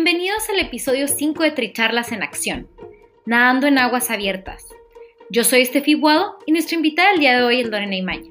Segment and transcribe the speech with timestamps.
[0.00, 2.68] Bienvenidos al episodio 5 de Tricharlas en Acción,
[3.26, 4.64] nadando en aguas abiertas.
[5.28, 8.30] Yo soy Estefi Guado y nuestra invitada del día de hoy es Lorena Imaña.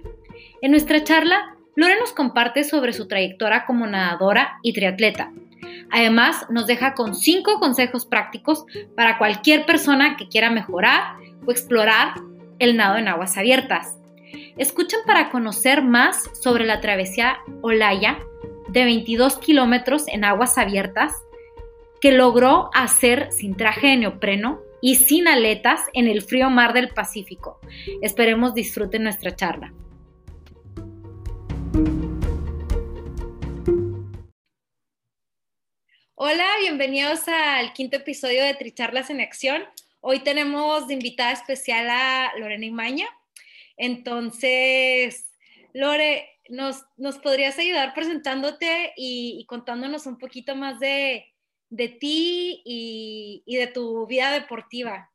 [0.61, 5.33] En nuestra charla, Lorena nos comparte sobre su trayectoria como nadadora y triatleta.
[5.92, 8.64] Además, nos deja con 5 consejos prácticos
[8.95, 12.14] para cualquier persona que quiera mejorar o explorar
[12.59, 13.97] el nado en aguas abiertas.
[14.58, 18.20] Escuchen para conocer más sobre la travesía Olaya
[18.70, 21.14] de 22 kilómetros en aguas abiertas
[22.00, 26.89] que logró hacer sin traje de neopreno y sin aletas en el frío mar del
[26.89, 27.59] Pacífico.
[28.02, 29.73] Esperemos disfruten nuestra charla.
[36.16, 39.64] Hola, bienvenidos al quinto episodio de Tricharlas en Acción.
[40.02, 43.08] Hoy tenemos de invitada especial a Lorena Imaña.
[43.76, 45.32] Entonces,
[45.73, 46.86] Lore, ¿nos,
[47.22, 51.26] podrías ayudar presentándote y contándonos un poquito más de,
[51.70, 55.12] de ti y, de tu vida deportiva.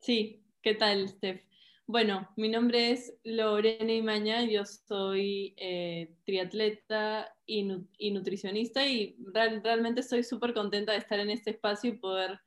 [0.00, 1.42] Sí, ¿qué tal, Steph?
[1.86, 10.22] Bueno, mi nombre es Lorena Imaña, yo soy eh, triatleta y, nutricionista y realmente estoy
[10.22, 12.40] súper contenta de estar en este espacio y poder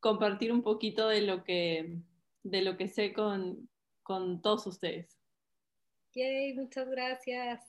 [0.00, 1.98] compartir un poquito de lo que,
[2.42, 3.68] de lo que sé con,
[4.02, 5.18] con todos ustedes.
[6.14, 7.60] Yay, muchas gracias.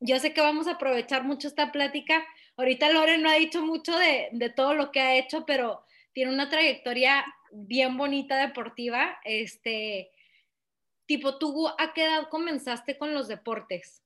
[0.00, 2.22] Yo sé que vamos a aprovechar mucho esta plática
[2.60, 5.82] Ahorita Loren no ha dicho mucho de, todo lo que ha hecho, pero
[6.12, 9.16] tiene una trayectoria bien bonita deportiva.
[9.24, 10.10] Este,
[11.06, 14.04] tipo, ¿tú a qué edad comenzaste con los deportes?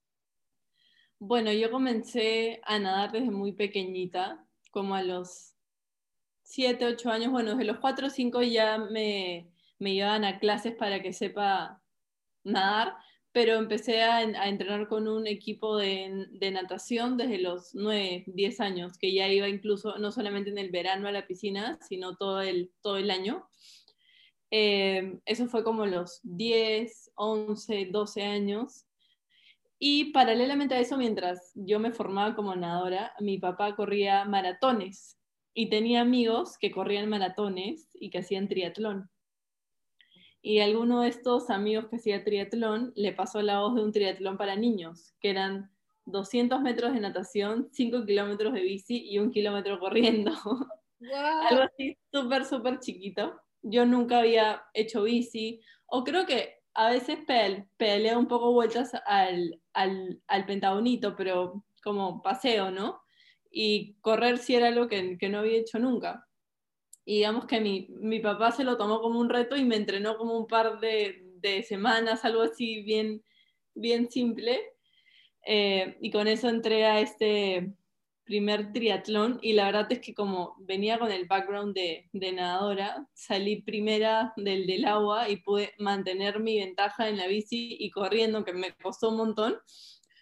[1.19, 5.57] Bueno, yo comencé a nadar desde muy pequeñita, como a los
[6.45, 7.33] 7, 8 años.
[7.33, 9.51] Bueno, desde los 4 o 5 ya me,
[9.81, 11.83] me llevaban a clases para que sepa
[12.45, 12.95] nadar
[13.34, 19.12] pero empecé a, entrenar con un equipo de, natación desde los 9, 10 años, que
[19.12, 22.97] ya iba incluso no solamente en el verano a la piscina, sino todo el, todo
[22.97, 23.44] el año.
[24.53, 28.87] Eh, eso fue como los 10, 11, 12 años.
[29.81, 35.19] Y paralelamente a eso, mientras yo me formaba como nadadora, mi papá corría maratones
[35.55, 39.11] y tenía amigos que corrían maratones y que hacían triatlón
[40.47, 44.37] y alguno de estos amigos que hacía triatlón le pasó la voz de un triatlón
[44.37, 45.71] para niños, que eran
[46.05, 50.32] 200 metros de natación, 5 kilómetros de bici y un kilómetro corriendo.
[51.50, 53.41] Algo así súper, súper chiquito.
[53.62, 57.21] Yo nunca había hecho bici, o creo que a veces
[57.78, 63.00] pedalea un poco vueltas al, al, al, pentagonito, pero como paseo, ¿no?
[63.50, 66.28] Y correr sí era algo que, que no había hecho nunca
[67.05, 70.17] y digamos que mi, mi, papá se lo tomó como un reto y me entrenó
[70.17, 73.23] como un par de, de semanas, algo así bien,
[73.75, 74.61] bien simple.
[75.47, 77.75] Eh, y con eso entré a este
[78.25, 83.07] primer triatlón y la verdad es que como venía con el background de, de nadadora,
[83.13, 88.45] salí primera del, del agua y pude mantener mi ventaja en la bici y corriendo,
[88.45, 89.59] que me costó un montón.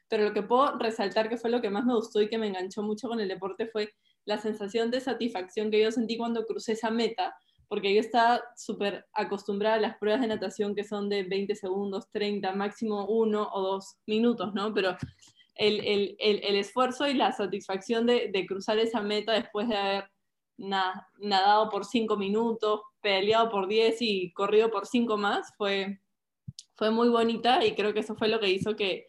[0.09, 2.49] Pero lo que puedo resaltar que fue lo que más me gustó y que me
[2.49, 6.73] enganchó mucho con el deporte fue la sensación de satisfacción que yo sentí cuando crucé
[6.73, 7.35] esa meta,
[7.69, 12.11] porque yo estaba súper acostumbrada a las pruebas de natación que son de 20 segundos,
[12.11, 14.75] 30, máximo uno o dos minutos, ¿no?
[14.75, 14.97] Pero
[15.55, 20.05] el, el, el, esfuerzo y la satisfacción de, de, cruzar esa meta después de haber
[20.59, 26.01] nadado por 5 minutos, peleado por 10 y corrido por 5 más, fue,
[26.75, 29.09] fue muy bonita y creo que eso fue lo que hizo que,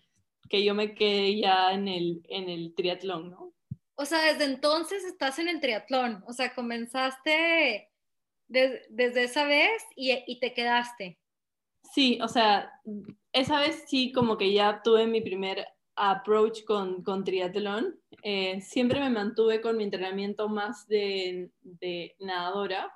[0.49, 3.52] que yo me quedé ya en el, en el triatlón, ¿no?
[3.95, 7.89] O sea, desde entonces estás en el triatlón, o sea, comenzaste
[8.47, 11.19] desde esa vez y, te quedaste.
[11.93, 12.71] Sí, o sea,
[13.31, 17.99] esa vez sí como que ya tuve mi primer approach con, con triatlón.
[18.21, 22.91] Eh, siempre me mantuve con mi entrenamiento más de, de nadadora,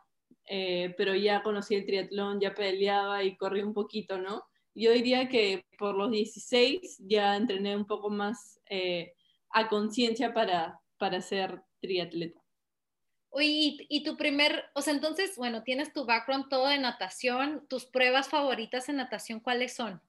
[0.46, 4.44] eh, pero ya conocí el triatlón, ya peleaba y corrí un poquito, ¿no?
[4.74, 9.14] Yo diría que por los 16 ya entrené un poco más eh,
[9.50, 12.42] a conciencia para, para ser triatleta.
[13.30, 17.86] Oye, y, tu primer, o sea, entonces, bueno, tienes tu background todo de natación, tus
[17.86, 20.02] pruebas favoritas en natación, ¿cuáles son?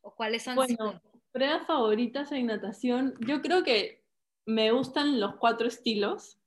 [0.00, 1.00] ¿O cuáles han bueno,
[1.32, 4.02] pruebas favoritas en natación, yo creo que
[4.46, 6.38] me gustan los cuatro estilos.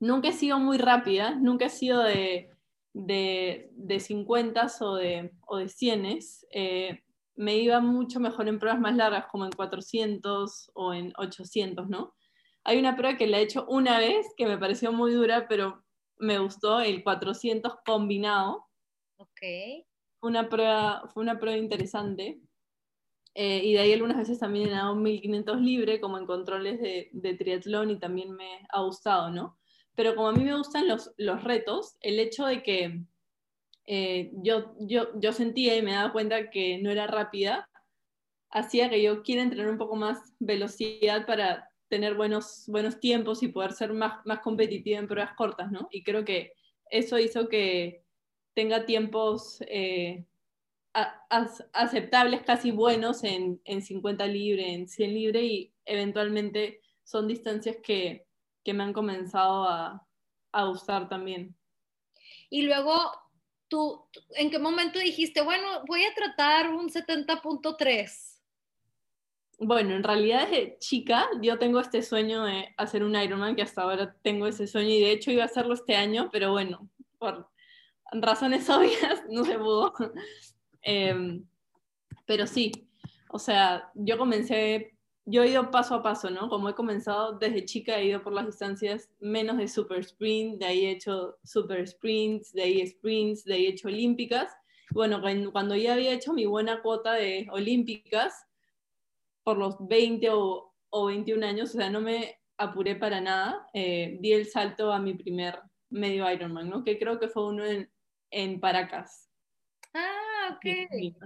[0.00, 2.50] Nunca he sido muy rápida, nunca he sido de,
[2.92, 6.18] de, de 50 o de, o de 100.
[6.50, 7.02] Eh,
[7.36, 12.14] me iba mucho mejor en pruebas más largas, como en 400 o en 800, ¿no?
[12.64, 15.84] Hay una prueba que la he hecho una vez que me pareció muy dura, pero
[16.18, 18.66] me gustó el 400 combinado.
[19.16, 19.40] Ok.
[20.20, 22.40] Una prueba, fue una prueba interesante.
[23.34, 27.08] Eh, y de ahí algunas veces también he dado 1500 libre, como en controles de,
[27.12, 29.58] de, triatlón, y también me ha gustado, ¿no?
[29.94, 33.04] Pero como a mí me gustan los, los retos, el hecho de que
[33.86, 37.68] eh, yo, yo, yo sentía y me daba cuenta que no era rápida,
[38.50, 43.48] hacía que yo quiera entrenar un poco más velocidad para tener buenos, buenos tiempos y
[43.48, 45.88] poder ser más, más competitiva en pruebas cortas, ¿no?
[45.90, 46.54] Y creo que
[46.88, 48.02] eso hizo que
[48.54, 50.24] tenga tiempos eh,
[51.70, 58.26] aceptables, casi buenos en, en, 50 libre, en 100 libre y eventualmente son distancias que,
[58.64, 60.08] que me han comenzado a,
[60.50, 61.54] a gustar también.
[62.48, 63.12] Y luego,
[63.68, 68.31] ¿tú en qué momento dijiste, bueno, voy a tratar un 70.3?
[69.64, 73.82] Bueno, en realidad desde chica yo tengo este sueño de hacer un Ironman, que hasta
[73.82, 76.88] ahora tengo ese sueño y de hecho iba a hacerlo este año, pero bueno,
[77.20, 77.48] por
[78.10, 79.94] razones obvias no se pudo.
[80.84, 81.46] Em,
[82.26, 82.72] pero sí,
[83.28, 86.48] o sea, yo comencé, yo he ido paso a paso, ¿no?
[86.48, 90.66] Como he comenzado desde chica, he ido por las distancias menos de super sprint, de
[90.66, 94.52] ahí he hecho super sprints, de ahí sprints, de ahí he hecho olímpicas.
[94.90, 95.22] Bueno,
[95.52, 98.48] cuando ya había hecho mi buena cuota de olímpicas,
[99.44, 104.18] por los 20 o, o 21 años, o sea, no me apuré para nada, eh,
[104.20, 105.58] di el salto a mi primer
[105.90, 106.84] medio Ironman, ¿no?
[106.84, 107.90] Que creo que fue uno en,
[108.30, 109.30] en Paracas.
[109.94, 111.16] Ah, ok.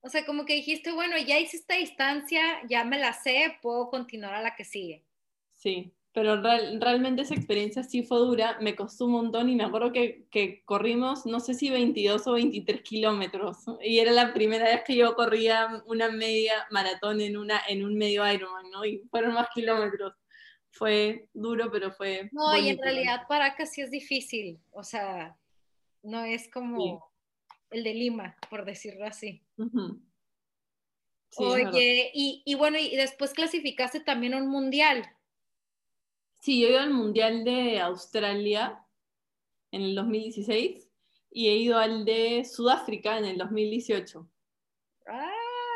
[0.00, 3.90] O sea, como que dijiste, bueno, ya hice esta distancia, ya me la sé, puedo
[3.90, 5.04] continuar a la que sigue.
[5.54, 9.92] Sí, pero realmente esa experiencia sí fue dura, me costó un montón y me acuerdo
[9.92, 14.82] que, que, corrimos, no sé si 22 o 23 kilómetros, y era la primera vez
[14.84, 18.84] que yo corría una media maratón en, una, en un medio Ironman, ¿no?
[18.84, 20.12] Y fueron más kilómetros.
[20.72, 22.28] Fue duro, pero fue...
[22.32, 25.36] No, y en realidad Paracas sí es difícil, o sea,
[26.02, 27.12] no es como
[27.70, 29.40] el de Lima, por decirlo así.
[31.36, 35.08] Oye, y, y bueno, y después clasificaste también un mundial.
[36.40, 38.84] Sí, yo he ido al Mundial de Australia
[39.72, 40.88] en el 2016
[41.30, 44.28] y he ido al de Sudáfrica en el 2018.
[45.06, 45.30] Ah,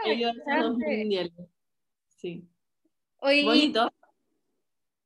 [0.06, 1.32] he ido a esos dos mundiales.
[2.16, 2.44] Sí.
[3.18, 3.92] Oye, Bonito.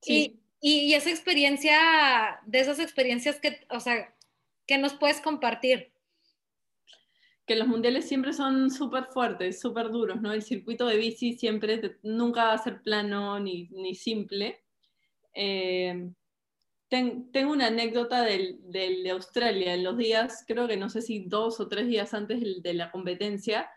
[0.01, 0.41] Sí.
[0.61, 4.15] Y, y, esa experiencia, de esas experiencias que, o sea,
[4.67, 5.93] ¿qué nos puedes compartir?
[7.47, 10.33] Que los mundiales siempre son súper fuertes, súper duros, ¿no?
[10.33, 14.66] El circuito de bici siempre, nunca va a ser plano ni, ni simple
[15.37, 16.11] eh,
[16.89, 19.75] tengo una anécdota del, de Australia.
[19.75, 22.91] En los días, creo que no sé si dos o tres días antes de la
[22.91, 23.71] competencia,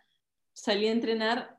[0.53, 1.57] salí a entrenar,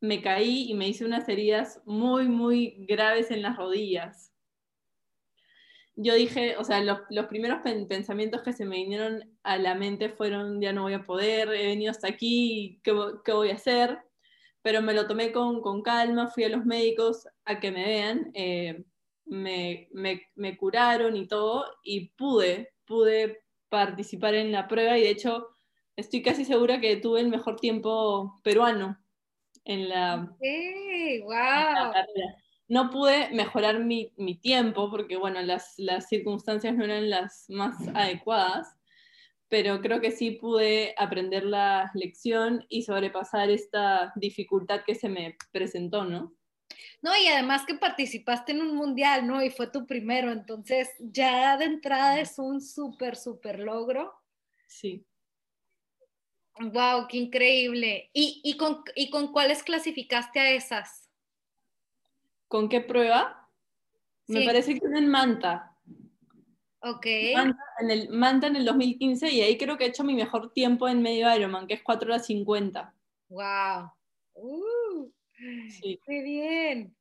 [0.00, 4.32] me caí y me hice unas heridas muy, muy graves en las rodillas.
[5.96, 10.08] Yo dije, o sea, los, los primeros pensamientos que se me vinieron a la mente
[10.08, 12.92] fueron, ya no voy a poder, he venido hasta aquí, ¿qué,
[13.24, 13.98] qué voy a hacer?
[14.62, 18.30] Pero me lo tomé con, con, calma, fui a los médicos a que me vean.
[18.34, 18.84] Eh,
[19.26, 25.48] me, me, curaron y todo, y pude, pude participar en la prueba y de hecho
[25.96, 28.98] estoy casi segura que tuve el mejor tiempo peruano
[29.64, 30.34] en la,
[31.92, 32.36] carrera.
[32.68, 37.76] No pude mejorar mi, mi tiempo porque, bueno, las, las, circunstancias no eran las más
[37.94, 38.74] adecuadas,
[39.48, 45.36] pero creo que sí pude aprender la lección y sobrepasar esta dificultad que se me
[45.52, 46.34] presentó, ¿no?
[47.02, 49.42] No, y además que participaste en un mundial, ¿no?
[49.42, 54.12] Y fue tu primero, entonces ya de entrada es un súper, súper logro.
[54.66, 55.04] Sí.
[56.60, 58.10] Wow, qué increíble.
[58.12, 61.10] ¿Y, y, con, ¿Y con cuáles clasificaste a esas?
[62.48, 63.48] ¿Con qué prueba?
[64.26, 65.76] Me parece que en Manta.
[66.80, 67.06] Ok.
[67.34, 70.52] Manta en, el, Manta en el 2015 y ahí creo que he hecho mi mejor
[70.52, 72.94] tiempo en medio Ironman, que es 4 horas 50.
[73.30, 73.90] Wow.
[74.34, 74.73] Uh.
[75.70, 76.00] Sí.
[76.04, 76.96] Qué bien.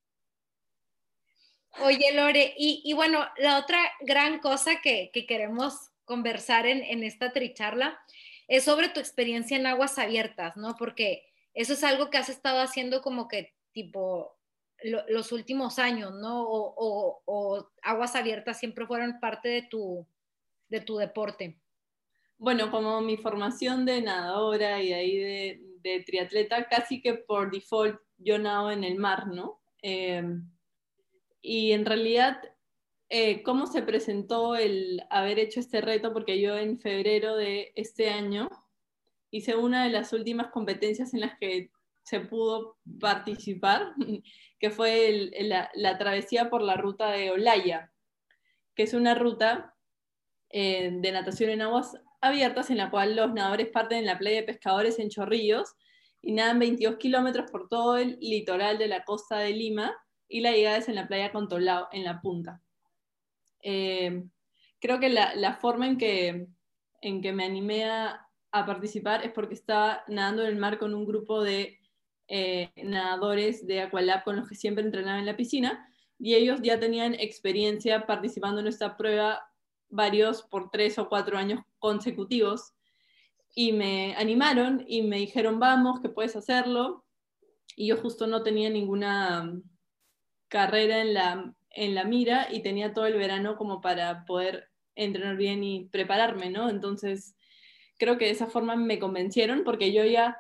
[1.82, 8.00] Oye, Lore, y, bueno, la otra gran cosa que, queremos conversar en, en, esta tricharla
[8.48, 10.76] es sobre tu experiencia en aguas abiertas, ¿no?
[10.76, 14.38] Porque eso es algo que has estado haciendo como que tipo
[14.84, 16.44] los últimos años, ¿no?
[16.46, 20.06] O, aguas abiertas siempre fueron parte de tu,
[20.70, 21.58] de tu deporte.
[22.38, 28.38] Bueno, como mi formación de nadadora y ahí de, triatleta, casi que por default yo
[28.40, 29.62] nado en el mar, ¿no?
[29.82, 30.50] Em,
[31.42, 32.42] y en realidad,
[33.10, 36.14] eh, ¿cómo se presentó el haber hecho este reto?
[36.14, 38.50] Porque yo en febrero de este año
[39.30, 41.72] hice una de las últimas competencias en las que
[42.04, 43.94] se pudo participar,
[44.60, 45.32] que fue
[45.74, 47.92] la, travesía por la ruta de Olaya,
[48.76, 49.76] que es una ruta
[50.50, 54.38] eh, de natación en aguas abiertas en la cual los nadadores parten en la playa
[54.38, 55.76] de pescadores en Chorrillos
[56.24, 59.94] y nadan 22 kilómetros por todo el litoral de la costa de Lima
[60.28, 62.62] y la llegada es en la playa Contolao, en la punta.
[63.62, 64.24] Eh,
[64.80, 66.48] creo que la, forma en que,
[67.02, 70.96] en que me animé a, a participar es porque estaba nadando en el mar con
[70.96, 71.80] un grupo de
[72.30, 76.80] eh, nadadores de Aqualab con los que siempre entrenaba en la piscina y ellos ya
[76.80, 79.42] tenían experiencia participando en esta prueba
[79.90, 82.74] varios por tres o cuatro años consecutivos
[83.56, 87.06] y me animaron y me dijeron vamos que puedes hacerlo
[87.76, 89.60] y yo justo no tenía ninguna
[90.48, 95.38] carrera en la, en la mira y tenía todo el verano como para poder entrenar
[95.38, 96.70] bien y prepararme, ¿no?
[96.70, 97.36] Entonces
[97.98, 100.38] creo que de esa forma me convencieron porque yo ya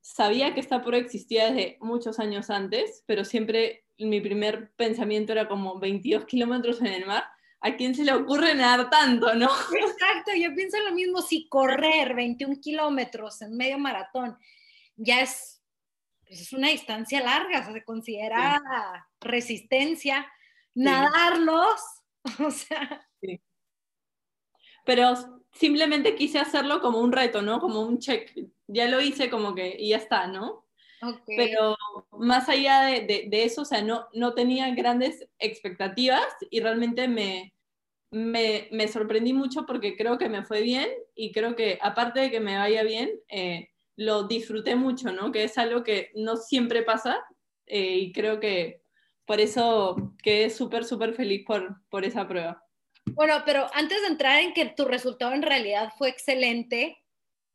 [0.00, 5.48] sabía que esta prueba existía desde muchos años antes, pero siempre mi primer pensamiento era
[5.48, 7.24] como 22 kilómetros en el mar.
[7.60, 9.46] ¿A quién se le ocurre nadar tanto, no?
[9.46, 11.22] Exacto, yo pienso lo mismo.
[11.22, 14.38] Si correr 21 kilómetros en medio maratón
[14.96, 15.60] ya es,
[16.26, 18.62] pues, es una distancia larga, o sea, se considera
[19.20, 20.30] resistencia,
[20.74, 21.80] nadarlos,
[22.46, 23.06] o sea.
[23.20, 23.40] Sí.
[24.84, 27.58] Pero simplemente quise hacerlo como un reto, ¿no?
[27.58, 28.32] Como un check
[28.68, 30.67] ya lo hice como que y ya está, ¿no?
[31.26, 31.76] Pero
[32.12, 37.54] más allá de, eso, o sea, no, no tenía grandes expectativas y realmente me,
[38.10, 42.40] me, sorprendí mucho porque creo que me fue bien y creo que aparte de que
[42.40, 45.32] me vaya bien, eh, lo disfruté mucho, ¿no?
[45.32, 47.24] Que es algo que no siempre pasa
[47.66, 48.82] eh, y creo que
[49.24, 52.64] por eso quedé súper, súper feliz por, por esa prueba.
[53.14, 56.98] Bueno, pero antes de entrar en que tu resultado en realidad fue excelente,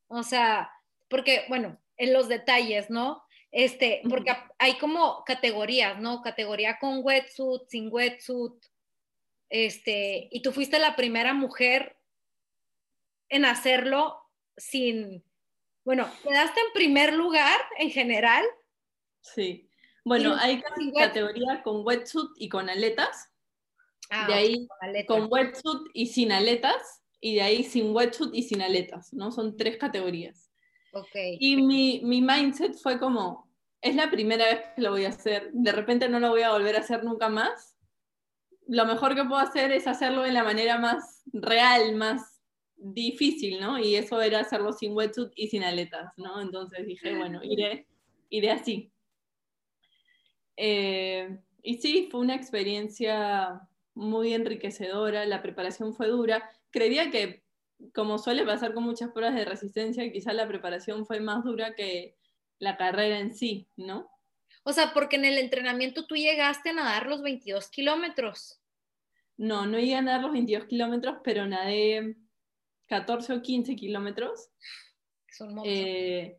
[0.08, 0.70] o sea,
[1.10, 3.23] porque, bueno, en los detalles, ¿no?
[3.54, 6.24] Este, porque hay como categorías, ¿no?
[6.24, 8.54] Categoría con wetsuit, sin wetsuit,
[9.48, 11.96] este, y tú fuiste la primera mujer
[13.30, 14.20] en hacerlo
[14.58, 15.24] sin,
[15.86, 18.44] bueno, quedaste en primer lugar en general.
[19.22, 19.70] Sí.
[20.04, 20.64] Bueno, hay
[20.98, 23.30] categoría con wetsuit y con aletas.
[24.10, 24.68] Ah, de ahí
[25.06, 29.32] con, con wetsuit y sin aletas, y de ahí sin wetsuit y sin aletas, ¿no?
[29.32, 30.50] Son tres categorías.
[31.40, 33.43] Y mi, mi mindset fue como,
[33.84, 36.52] es la primera vez que lo voy a hacer, de repente no lo voy a
[36.52, 37.78] volver a hacer nunca más.
[38.66, 42.42] Lo mejor que puedo hacer es hacerlo de la manera más real, más
[42.78, 43.78] difícil, ¿no?
[43.78, 46.42] Y eso era hacerlo sin wetsuit y sin aletas, ¿no?
[46.42, 47.86] Entonces dije, bueno, iré,
[48.30, 48.90] iré así.
[50.56, 56.50] Eh, y sí, fue una experiencia muy enriquecedora, la preparación fue dura.
[56.72, 57.44] Creía que
[57.94, 62.16] como suele pasar con muchas pruebas de resistencia, quizás la preparación fue más dura que
[62.60, 64.10] la carrera en sí, ¿no?
[64.64, 68.62] O sea, porque en el entrenamiento tú llegaste a nadar los 22 kilómetros.
[69.36, 72.16] No, no llegué a nadar los 22 kilómetros, pero nadé
[72.88, 74.50] 14 o 15 kilómetros.
[75.30, 76.38] Son eh,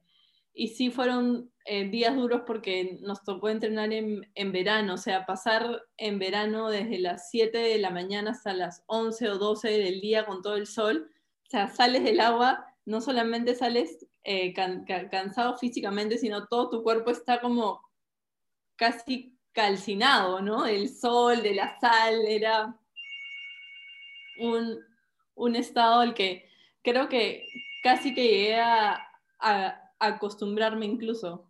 [0.54, 5.26] y sí fueron eh, días duros porque nos tocó entrenar en, en, verano, o sea,
[5.26, 10.00] pasar en verano desde las 7 de la mañana hasta las 11 o 12 del
[10.00, 11.11] día con todo el sol
[11.47, 17.10] o sea, sales del agua, no solamente sales eh, cansado físicamente, sino todo tu cuerpo
[17.10, 17.82] está como
[18.76, 20.66] casi calcinado, ¿no?
[20.66, 22.74] El sol, de la sal, era
[24.38, 26.48] un, estado al que
[26.82, 27.46] creo que
[27.82, 29.10] casi que llegué a,
[29.98, 31.48] acostumbrarme incluso.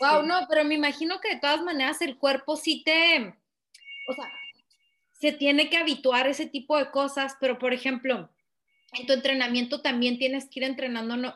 [0.00, 3.36] Wow, no, pero me imagino que de todas maneras el cuerpo sí te,
[4.08, 4.24] o sea,
[5.12, 8.30] se tiene que habituar a ese tipo de cosas, pero por ejemplo,
[8.92, 11.34] en tu entrenamiento también tienes que ir entrenando ¿no?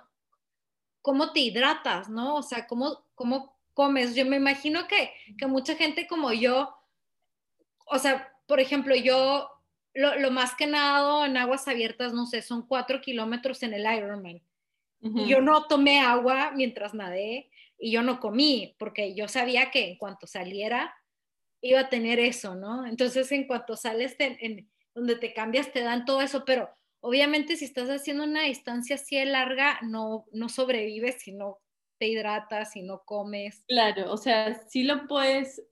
[1.02, 2.37] cómo te hidratas, ¿no?
[2.37, 4.14] O sea, cómo, cómo comes.
[4.14, 6.75] Yo me imagino que, que mucha gente como yo,
[7.87, 9.49] o sea, por ejemplo, yo
[9.94, 14.40] lo, más que nado en aguas abiertas, no sé, son cuatro kilómetros en el Ironman.
[15.26, 19.97] Yo no tomé agua mientras nadé y yo no comí, porque yo sabía que en
[19.97, 20.94] cuanto saliera
[21.61, 22.87] iba a tener eso, ¿no?
[22.87, 26.71] Entonces, en cuanto sales en, donde te cambias, te dan todo eso, pero
[27.02, 31.59] obviamente si estás haciendo una distancia así larga, no, no sobrevives si no
[31.99, 33.64] te hidratas, si no comes.
[33.68, 35.62] Claro, o sea, sí lo puedes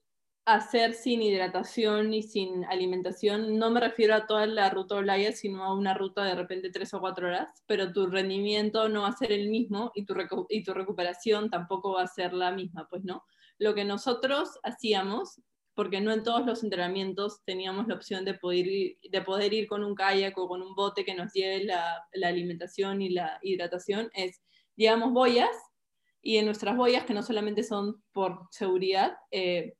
[0.45, 3.57] hacer sin hidratación y sin alimentación.
[3.57, 6.93] No me refiero a toda la ruta Olaya, sino a una ruta de repente tres
[6.93, 10.15] o cuatro horas, pero tu rendimiento no va a ser el mismo y tu,
[10.49, 13.23] y tu recuperación tampoco va a ser la misma, pues no.
[13.59, 15.41] Lo que nosotros hacíamos
[15.73, 19.67] porque no en todos los entrenamientos teníamos la opción de poder ir, de poder ir
[19.67, 24.09] con un kayak o con un bote que nos lleve la, alimentación y la hidratación,
[24.13, 24.41] es
[24.75, 25.49] llevamos boyas
[26.21, 29.73] y en nuestras boyas, que no solamente son por seguridad, eh,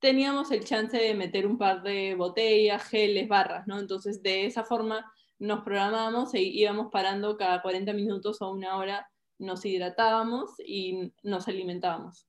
[0.00, 3.78] teníamos el chance de meter un par de botellas, geles, barras, ¿no?
[3.78, 9.08] Entonces de esa forma nos programábamos e íbamos parando cada 40 minutos o una hora,
[9.38, 12.26] nos hidratábamos y nos alimentábamos.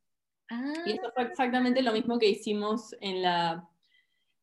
[0.86, 3.67] Y eso fue exactamente lo mismo que hicimos en la,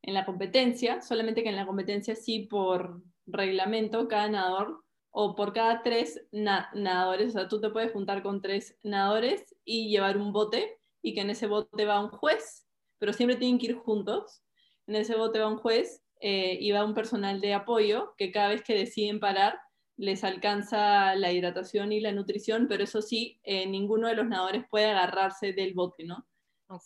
[0.01, 5.53] en la competencia, solamente que en la competencia sí por reglamento cada nadador o por
[5.53, 10.31] cada tres nadadores, o sea, tú te puedes juntar con tres nadadores y llevar un
[10.31, 12.65] bote y que en ese bote va un juez,
[12.97, 14.41] pero siempre tienen que ir juntos.
[14.87, 18.49] En ese bote va un juez eh, y va un personal de apoyo que cada
[18.49, 19.59] vez que deciden parar
[20.01, 24.63] les alcanza la hidratación y la nutrición, pero eso sí, eh, ninguno de los nadadores
[24.67, 26.27] puede agarrarse del bote, ¿no?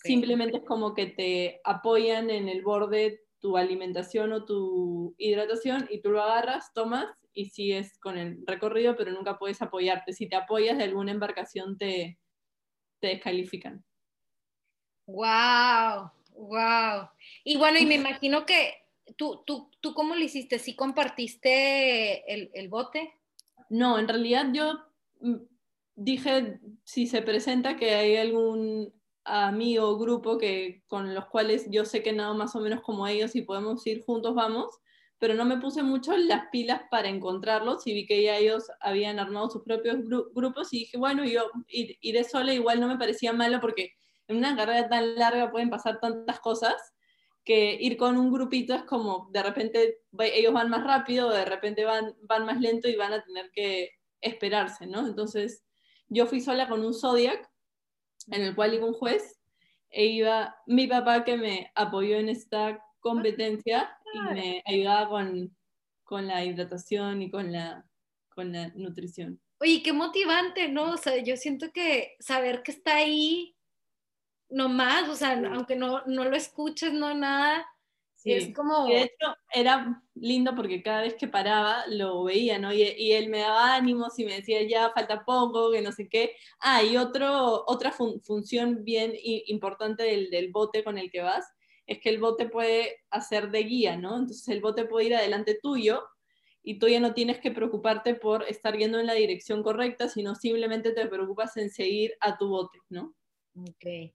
[0.03, 6.01] Simplemente es como que te apoyan en el borde tu alimentación o tu hidratación y
[6.01, 10.11] tú lo agarras, tomas y sigues con el recorrido, pero nunca puedes apoyarte.
[10.11, 12.19] Si te apoyas de alguna embarcación te,
[12.99, 13.85] te descalifican.
[15.05, 16.11] ¡Wow!
[16.31, 17.07] ¡Wow!
[17.45, 18.73] Y bueno, y me imagino que
[19.17, 20.59] ¿Tú, tú, tú cómo lo hiciste?
[20.59, 23.13] ¿Sí compartiste el, el bote?
[23.69, 24.79] No, en realidad yo
[25.21, 25.35] mm,
[25.95, 28.93] dije, si se presenta que hay algún
[29.23, 33.07] amigo o grupo que, con los cuales yo sé que nada más o menos como
[33.07, 34.79] ellos y podemos ir juntos, vamos,
[35.17, 39.17] pero no me puse mucho las pilas para encontrarlos y vi que ya ellos habían
[39.17, 39.97] armado sus propios
[40.33, 43.93] grupos y dije, bueno, yo iré sola, igual no me parecía malo porque
[44.27, 46.75] en una carrera tan larga pueden pasar tantas cosas
[47.45, 51.85] que ir con un grupito es como de repente ellos van más rápido, de repente
[51.85, 55.05] van, van más lento y van a tener que esperarse, ¿no?
[55.07, 55.63] Entonces
[56.07, 57.47] yo fui sola con un Zodiac,
[58.31, 59.39] en el cual iba un juez,
[59.89, 65.55] e iba mi papá que me apoyó en esta competencia y me ayudaba con,
[66.03, 67.85] con la hidratación y con la,
[68.29, 69.39] con la nutrición.
[69.59, 70.93] Oye, qué motivante, ¿no?
[70.93, 73.54] O sea, yo siento que saber que está ahí
[74.49, 77.65] no más, o sea, aunque no, no lo escuches, no nada,
[78.25, 78.87] es como...
[78.87, 82.73] de hecho, era lindo porque cada vez que paraba lo veía, ¿no?
[82.73, 86.09] Y, y, él me daba ánimos y me decía, ya falta poco, que no sé
[86.09, 86.35] qué.
[86.59, 91.45] Ah, y otro, otra función bien importante del, del bote con el que vas
[91.85, 94.17] es que el bote puede hacer de guía, ¿no?
[94.17, 96.03] Entonces el bote puede ir adelante tuyo
[96.63, 100.33] y tú ya no tienes que preocuparte por estar yendo en la dirección correcta, sino
[100.33, 103.13] simplemente te preocupas en seguir a tu bote, ¿no?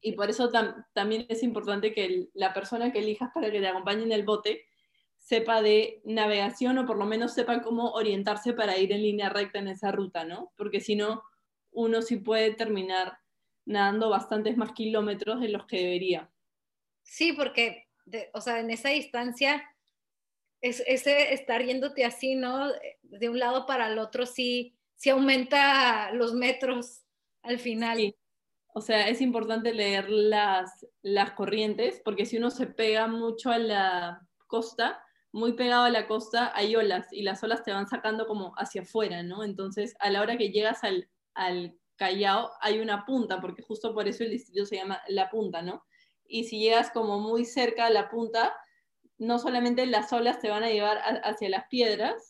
[0.02, 0.50] Y por eso
[0.92, 4.66] también es importante que la persona que elijas para que te acompañe en el bote
[5.16, 9.58] sepa de navegación o por lo menos sepa cómo orientarse para ir en línea recta
[9.58, 10.52] en esa ruta, ¿no?
[10.56, 11.22] Porque si no,
[11.70, 13.18] uno sí puede terminar
[13.64, 16.30] nadando bastantes más kilómetros de los que debería.
[17.02, 17.88] Sí, porque,
[18.34, 19.62] o sea, en esa distancia,
[20.60, 22.70] es, ese estar yéndote así, ¿no?
[23.02, 27.04] De un lado para el otro, sí, sí aumenta los metros
[27.42, 28.14] al final.
[28.74, 33.58] O sea, es importante leer las, las corrientes, porque si uno se pega mucho a
[33.58, 35.02] la costa,
[35.32, 38.82] muy pegado a la costa, hay olas y las olas te van sacando como hacia
[38.82, 39.44] afuera, ¿no?
[39.44, 44.08] Entonces, a la hora que llegas al, al Callao, hay una punta, porque justo por
[44.08, 45.84] eso el distrito se llama La Punta, ¿no?
[46.26, 48.54] Y si llegas como muy cerca a la punta,
[49.18, 52.29] no solamente las olas te van a llevar hacia las piedras,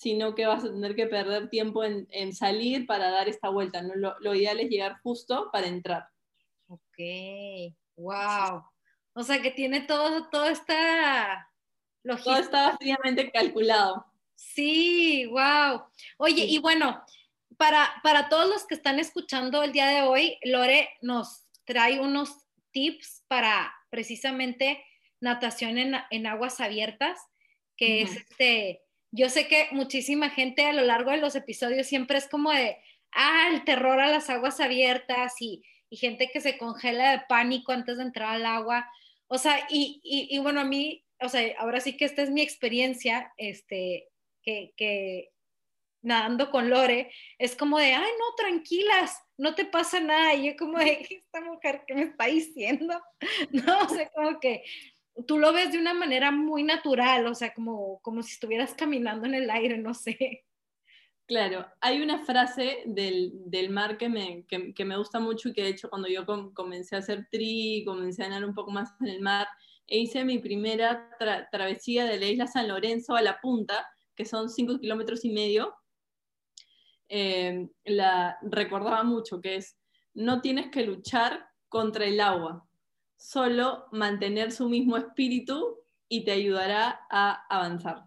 [0.00, 3.82] sino que vas a tener que perder tiempo en, salir para dar esta vuelta.
[3.82, 3.92] ¿no?
[3.94, 6.08] Lo, ideal es llegar justo para entrar.
[6.68, 8.64] Ok, wow.
[9.12, 11.46] O sea que tiene todo, todo esta
[12.02, 12.34] logística.
[12.34, 14.06] Todo estaba fríamente calculado.
[14.34, 15.84] Sí, wow.
[16.16, 17.04] Oye, y bueno,
[17.58, 22.46] para, para todos los que están escuchando el día de hoy, Lore nos trae unos
[22.70, 24.82] tips para precisamente
[25.20, 27.20] natación en, aguas abiertas,
[27.76, 28.80] que es este
[29.12, 32.78] yo sé que muchísima gente a lo largo de los episodios siempre es como de,
[33.12, 37.96] ah, el terror a las aguas abiertas y, gente que se congela de pánico antes
[37.96, 38.88] de entrar al agua.
[39.26, 43.32] O sea, y, bueno, a mí, o sea, ahora sí que esta es mi experiencia,
[43.36, 44.08] este,
[44.44, 45.32] que,
[46.02, 50.34] nadando con Lore, es como de, ay, no, tranquilas, no te pasa nada.
[50.34, 53.02] Y yo como de, esta mujer, ¿qué me está diciendo?
[53.50, 54.62] No, o sea, como que
[55.26, 59.26] tú lo ves de una manera muy natural, o sea, como, como si estuvieras caminando
[59.26, 60.44] en el aire, no sé.
[61.26, 65.62] Claro, hay una frase del, del mar que me, que, me gusta mucho y que
[65.62, 69.06] de hecho cuando yo comencé a hacer tri, comencé a nadar un poco más en
[69.06, 69.46] el mar,
[69.86, 71.08] e hice mi primera
[71.52, 75.72] travesía de la isla San Lorenzo a la punta, que son cinco kilómetros y medio,
[77.08, 79.76] eh, la recordaba mucho, que es,
[80.14, 82.68] no tienes que luchar contra el agua,
[83.20, 85.78] solo mantener su mismo espíritu
[86.08, 88.04] y te ayudará a avanzar.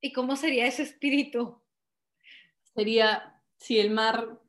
[0.00, 1.60] ¿Y cómo sería ese espíritu?
[2.74, 4.40] Sería, si el mar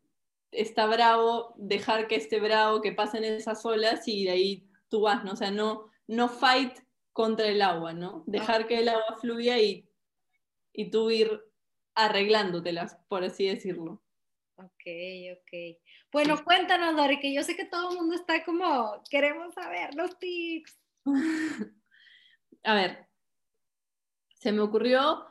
[0.51, 5.23] está bravo, dejar que esté bravo, que pasen esas olas y de ahí tú vas,
[5.23, 5.31] ¿no?
[5.31, 6.77] O sea, no, no fight
[7.11, 8.23] contra el agua, ¿no?
[8.27, 9.89] Dejar que el agua fluya y,
[10.71, 11.41] y tú ir
[11.95, 14.03] arreglándotelas, por así decirlo.
[14.57, 14.85] Ok,
[15.33, 15.79] ok.
[16.13, 20.19] Bueno, cuéntanos, Dori, que yo sé que todo el mundo está como, queremos saber los
[20.19, 20.79] tips.
[22.63, 23.07] A ver,
[24.35, 25.25] se me ocurrió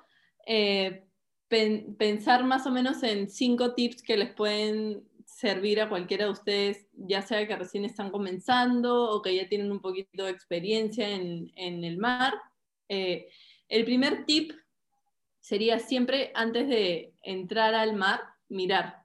[0.45, 1.07] eh,
[1.49, 6.89] pensar más o menos en cinco tips que les pueden servir a cualquiera de ustedes,
[6.95, 11.53] ya sea que recién están comenzando o que ya tienen un poquito de experiencia en,
[11.57, 12.35] el mar.
[12.89, 13.29] Eh,
[13.69, 14.51] el primer tip
[15.39, 19.02] sería siempre antes de entrar al mar, mirar.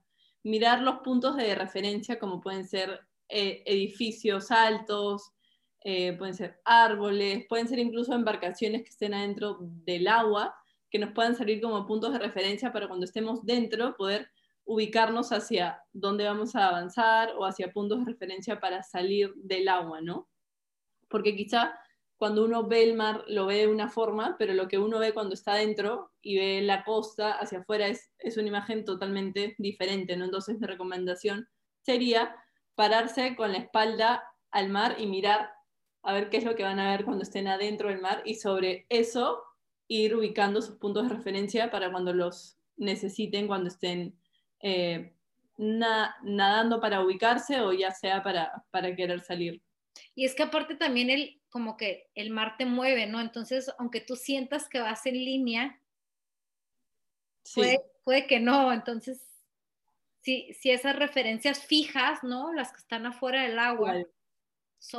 [0.47, 5.33] Mirar los puntos de referencia como pueden ser eh, edificios altos,
[5.83, 10.55] eh, pueden ser árboles, pueden ser incluso embarcaciones que estén adentro del agua,
[10.89, 14.29] que nos puedan servir como puntos de referencia para cuando estemos dentro poder
[14.63, 19.99] ubicarnos hacia dónde vamos a avanzar o hacia puntos de referencia para salir del agua,
[19.99, 20.29] ¿no?
[21.09, 21.77] Porque quizá
[22.17, 25.13] cuando uno ve el mar lo ve de una forma, pero lo que uno ve
[25.13, 30.25] cuando está dentro y ve la costa hacia afuera es, una imagen totalmente diferente, ¿no?
[30.25, 31.47] Entonces mi recomendación
[31.81, 32.35] sería
[32.75, 35.51] pararse con la espalda al mar y mirar
[36.01, 38.35] a ver qué es lo que van a ver cuando estén adentro del mar y
[38.35, 39.43] sobre eso
[39.87, 44.17] ir ubicando sus puntos de referencia para cuando los necesiten, cuando estén
[44.61, 45.13] eh,
[45.57, 49.61] nadando para ubicarse o ya sea para querer salir.
[50.15, 53.19] Y es que aparte también el, como que el mar te mueve, ¿no?
[53.19, 55.81] Entonces, aunque tú sientas que vas en línea,
[58.03, 58.71] puede, que no.
[58.73, 59.21] Entonces,
[60.21, 62.53] si, si esas referencias fijas, ¿no?
[62.53, 63.95] Las que están afuera del agua.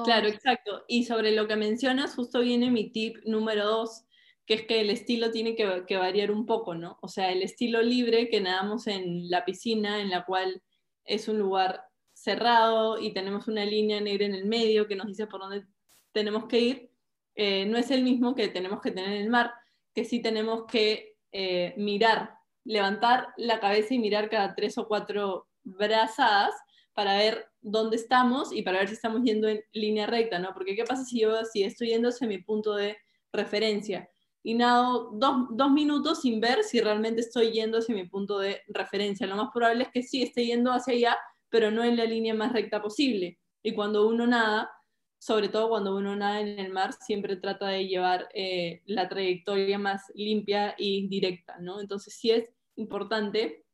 [0.04, 0.28] Claro.
[0.28, 0.84] exacto.
[0.88, 4.04] Y sobre lo que mencionas, justo viene mi tip número dos,
[4.44, 6.98] que es que el estilo tiene que, que, variar un poco, ¿no?
[7.02, 10.62] O sea, el estilo libre que nadamos en la piscina, en la cual
[11.04, 11.87] es un lugar
[12.28, 15.64] cerrado y tenemos una línea negra en el medio que nos dice por dónde
[16.12, 16.90] tenemos que ir,
[17.34, 19.54] eh, no es el mismo que tenemos que tener en el mar,
[19.94, 25.48] que sí tenemos que eh, mirar, levantar la cabeza y mirar cada tres o cuatro
[25.62, 26.52] brazadas
[26.92, 30.52] para ver dónde estamos y para ver si estamos yendo en línea recta, ¿no?
[30.52, 32.98] Porque ¿qué pasa si yo si estoy yendo hacia mi punto de
[33.32, 34.10] referencia
[34.42, 38.60] y nado dos, dos, minutos sin ver si realmente estoy yendo hacia mi punto de
[38.68, 39.26] referencia?
[39.26, 41.16] Lo más probable es que sí esté yendo hacia allá,
[41.50, 43.38] pero no en la línea más recta posible.
[43.62, 44.70] Y cuando uno nada,
[45.18, 49.78] sobre todo cuando uno nada en el mar, siempre trata de llevar eh, la trayectoria
[49.78, 51.80] más limpia y directa, ¿no?
[51.80, 53.64] Entonces sí es importante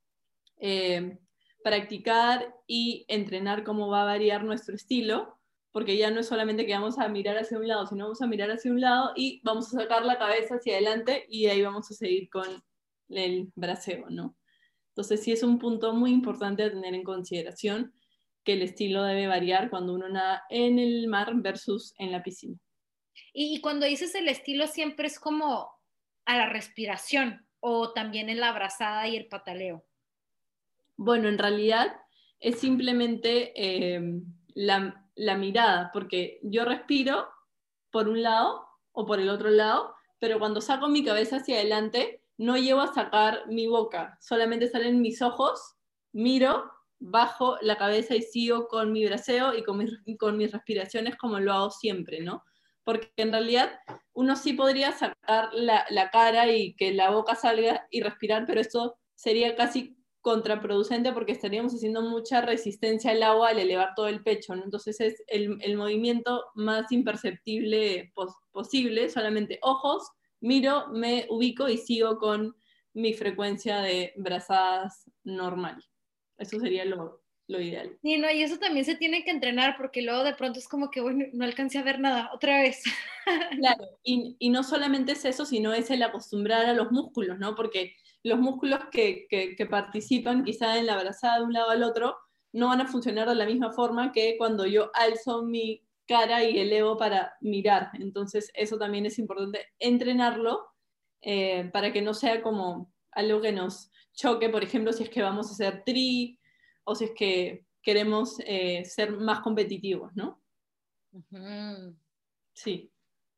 [0.59, 1.19] eh,
[1.63, 5.39] practicar y entrenar cómo va a variar nuestro estilo,
[5.73, 8.27] porque ya no es solamente que vamos a mirar hacia un lado, sino vamos a
[8.27, 11.91] mirar hacia un lado y vamos a sacar la cabeza hacia adelante y ahí vamos
[11.91, 12.47] a seguir con
[13.09, 14.37] el braceo, ¿no?
[14.95, 17.93] Entonces sí es un punto muy importante a tener en consideración
[18.45, 22.57] que el estilo debe variar cuando uno nada en el mar versus en la piscina.
[23.33, 25.69] Y, cuando dices el estilo siempre es como
[26.27, 29.85] a la respiración o también en la abrazada y el pataleo.
[30.97, 31.97] Bueno, en realidad
[32.39, 34.01] es simplemente eh,
[34.55, 37.29] la, la mirada, porque yo respiro
[37.91, 42.24] por un lado o por el otro lado, pero cuando saco mi cabeza hacia adelante,
[42.37, 45.77] no llevo a sacar mi boca, solamente salen mis ojos,
[46.13, 51.53] miro, bajo la cabeza y sigo con mi braceo y con mis, respiraciones como lo
[51.53, 52.43] hago siempre, ¿no?
[52.83, 53.73] Porque en realidad
[54.13, 58.97] uno sí podría sacar la, cara y que la boca salga y respirar, pero esto
[59.15, 64.55] sería casi contraproducente porque estaríamos haciendo mucha resistencia al agua al elevar todo el pecho.
[64.55, 68.13] Entonces es el movimiento más imperceptible
[68.53, 70.11] posible, solamente ojos,
[70.45, 72.55] miro, me ubico y sigo con
[72.93, 75.83] mi frecuencia de brazadas normal.
[76.39, 77.99] Eso sería lo, lo ideal.
[78.03, 80.91] Sí, no, y eso también se tiene que entrenar porque luego de pronto es como
[80.91, 82.83] que, bueno, no alcancé a ver nada, otra vez.
[83.59, 87.55] Claro, y, y, no solamente es eso, sino es el acostumbrar a los músculos, ¿no?
[87.55, 91.85] Porque los músculos que, que, que participan quizá en la abrazada de un lado al
[91.85, 92.19] otro
[92.53, 96.59] no van a funcionar de la misma forma que cuando yo alzo mi cara y
[96.59, 97.91] elevo para mirar.
[97.95, 100.67] Entonces, eso también es importante entrenarlo
[101.23, 105.23] eh, para que no sea como algo que nos choque, por ejemplo, si es que
[105.23, 106.39] vamos a hacer tri
[106.85, 110.43] o si es que queremos eh, ser más competitivos, ¿no?
[112.53, 112.91] Sí.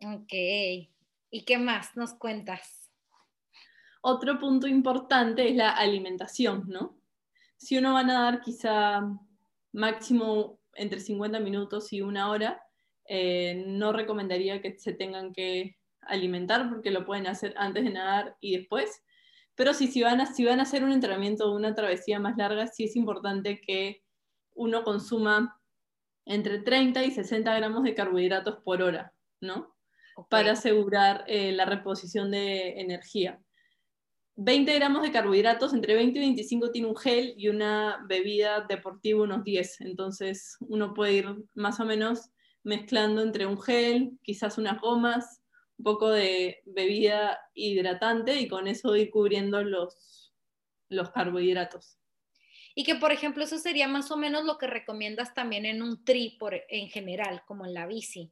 [0.05, 0.33] Ok.
[0.33, 2.91] ¿Y qué más nos cuentas?
[4.03, 6.97] Otro punto importante es la alimentación, ¿no?
[7.57, 9.03] Si uno va a nadar quizá
[9.73, 12.63] máximo entre 50 minutos y una hora,
[13.09, 18.37] eh, no recomendaría que se tengan que alimentar porque lo pueden hacer antes de nadar
[18.41, 19.03] y después.
[19.55, 22.37] Pero si, si, van a, si van a hacer un entrenamiento o una travesía más
[22.37, 24.03] larga, sí es importante que
[24.55, 25.61] uno consuma
[26.27, 29.75] entre 30 y 60 gramos de carbohidratos por hora, ¿no?
[30.29, 33.41] Para asegurar eh, la reposición de energía.
[34.37, 39.23] 20 gramos de carbohidratos, entre 20 y 25 tiene un gel y una bebida deportiva
[39.23, 39.81] unos 10.
[39.81, 42.31] Entonces uno puede ir más o menos
[42.63, 45.43] mezclando entre un gel, quizás unas gomas,
[45.79, 50.35] un poco de bebida hidratante y con eso ir cubriendo los,
[50.91, 51.99] los carbohidratos.
[52.75, 56.05] Y que, por ejemplo, eso sería más o menos lo que recomiendas también en un
[56.05, 58.31] tri por, en general, como en la bici.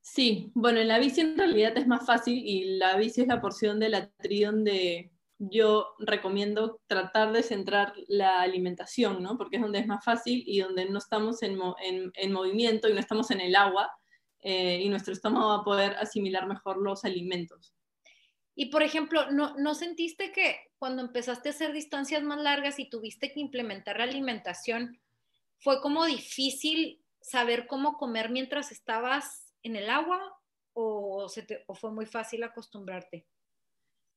[0.00, 3.40] Sí, bueno, en la bici en realidad es más fácil y la bici es la
[3.40, 9.38] porción de la tri donde yo recomiendo tratar de centrar la alimentación, ¿no?
[9.38, 13.00] Porque es donde es más fácil y donde no estamos en, en, movimiento y no
[13.00, 13.90] estamos en el agua
[14.40, 17.72] eh, y nuestro estómago va a poder asimilar mejor los alimentos.
[18.56, 22.90] Y por ejemplo, ¿no, ¿no sentiste que cuando empezaste a hacer distancias más largas y
[22.90, 25.00] tuviste que implementar la alimentación,
[25.60, 30.20] fue como difícil saber cómo comer mientras estabas en el agua
[30.72, 33.26] o, se o fue muy fácil acostumbrarte?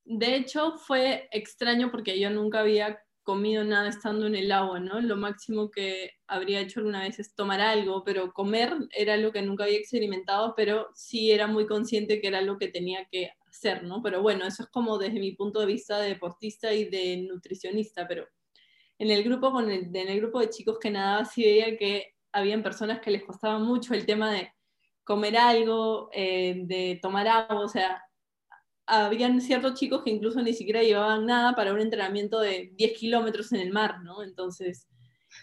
[0.04, 5.00] De hecho, fue extraño porque yo nunca había comido nada estando en el agua, ¿no?
[5.00, 9.42] Lo máximo que habría hecho alguna vez es tomar algo, pero comer era lo que
[9.42, 13.84] nunca había experimentado, pero sí era muy consciente que era lo que tenía que hacer,
[13.84, 14.02] ¿no?
[14.02, 18.08] Pero bueno, eso es como desde mi punto de vista de deportista y de nutricionista,
[18.08, 18.26] pero
[18.98, 22.14] en el grupo, con el, en el grupo de chicos que nadaba sí veía que
[22.32, 24.52] habían personas que les costaba mucho el tema de
[25.04, 28.02] comer algo, eh, de tomar agua, o sea,
[28.92, 33.52] habían ciertos chicos que incluso ni siquiera llevaban nada para un entrenamiento de 10 kilómetros
[33.52, 34.22] en el mar, ¿no?
[34.22, 34.86] Entonces,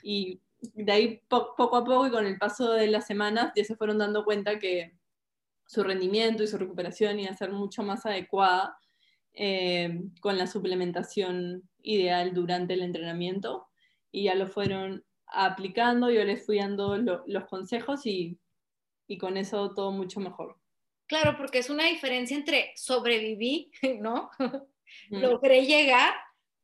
[0.03, 3.75] y de ahí poco a poco y con el paso de las semanas ya se
[3.75, 4.93] fueron dando cuenta que
[5.65, 8.77] su rendimiento y su recuperación iba a ser mucho más adecuada
[9.33, 13.67] eh, con la suplementación ideal durante el entrenamiento
[14.11, 18.39] y ya lo fueron aplicando, yo les fui dando los consejos y,
[19.07, 20.58] y con eso todo mucho mejor.
[21.09, 24.29] Claro, porque es una diferencia entre sobreviví, ¿no?
[25.09, 26.13] Logré llegar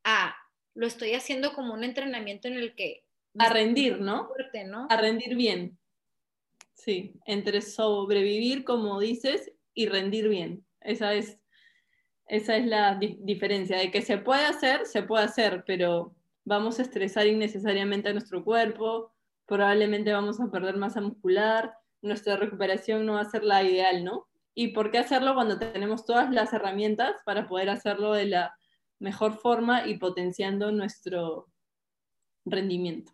[0.04, 0.36] a
[0.76, 3.06] lo estoy haciendo como un entrenamiento en el que...
[3.40, 4.30] A rendir, ¿no?
[4.90, 5.80] A rendir bien.
[6.76, 10.64] Sí, entre sobrevivir, como dices, y rendir bien.
[10.80, 11.40] Esa es,
[12.28, 13.78] esa es la diferencia.
[13.78, 18.44] De que se puede hacer, se puede hacer, pero vamos a estresar innecesariamente a nuestro
[18.44, 19.12] cuerpo,
[19.48, 24.28] probablemente vamos a perder masa muscular, nuestra recuperación no va a ser la ideal, ¿no?
[24.56, 28.58] Y por qué hacerlo cuando tenemos todas las herramientas para poder hacerlo de la
[29.00, 31.52] mejor forma y potenciando nuestro
[32.46, 33.12] rendimiento.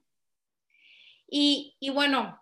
[1.27, 2.41] Y, bueno,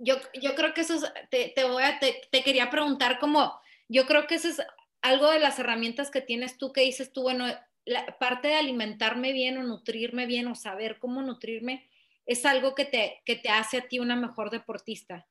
[0.00, 3.60] yo, yo, creo que eso es, te, te voy a, te, te, quería preguntar como,
[3.88, 4.62] yo creo que eso es
[5.02, 7.46] algo de las herramientas que tienes tú que dices tú, bueno,
[7.84, 11.88] la parte de alimentarme bien o nutrirme bien o saber cómo nutrirme
[12.24, 15.28] es algo que te, que te hace a ti una mejor deportista.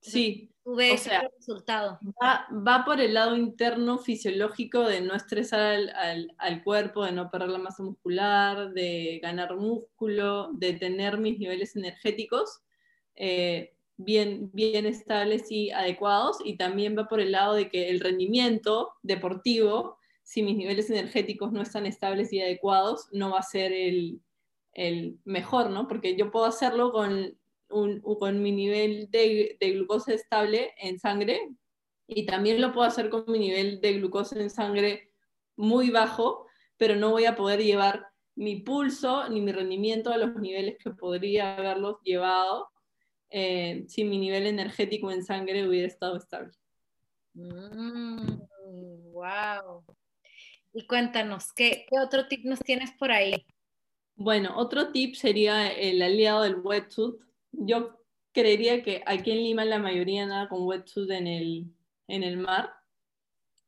[0.00, 1.98] Sí, o sea, resultado.
[2.22, 5.78] Va, por el lado interno fisiológico de no estresar
[6.38, 11.74] al, cuerpo, de no perder la masa muscular, de ganar músculo, de tener mis niveles
[11.74, 12.60] energéticos
[13.14, 16.38] eh, bien, bien estables y adecuados.
[16.44, 21.50] Y también va por el lado de que el rendimiento deportivo, si mis niveles energéticos
[21.50, 24.20] no están estables y adecuados, no va a ser el,
[24.74, 25.88] el mejor, ¿no?
[25.88, 27.37] Porque yo puedo hacerlo con
[27.68, 31.50] con mi nivel de, de, glucosa estable en sangre
[32.06, 35.12] y también lo puedo hacer con mi nivel de glucosa en sangre
[35.56, 40.34] muy bajo, pero no voy a poder llevar mi pulso ni mi rendimiento a los
[40.36, 42.70] niveles que podría haberlos llevado
[43.30, 46.52] eh, si mi nivel energético en sangre hubiera estado estable.
[47.34, 49.84] wow.
[49.84, 49.92] Mm,
[50.72, 53.44] y cuéntanos, ¿qué, ¿qué otro tip nos tienes por ahí?
[54.14, 57.27] Bueno, otro tip sería el aliado del wetsuit.
[57.52, 57.98] Yo
[58.32, 61.66] creería que aquí en Lima la mayoría nada con wetsuit en el,
[62.06, 62.72] en el mar.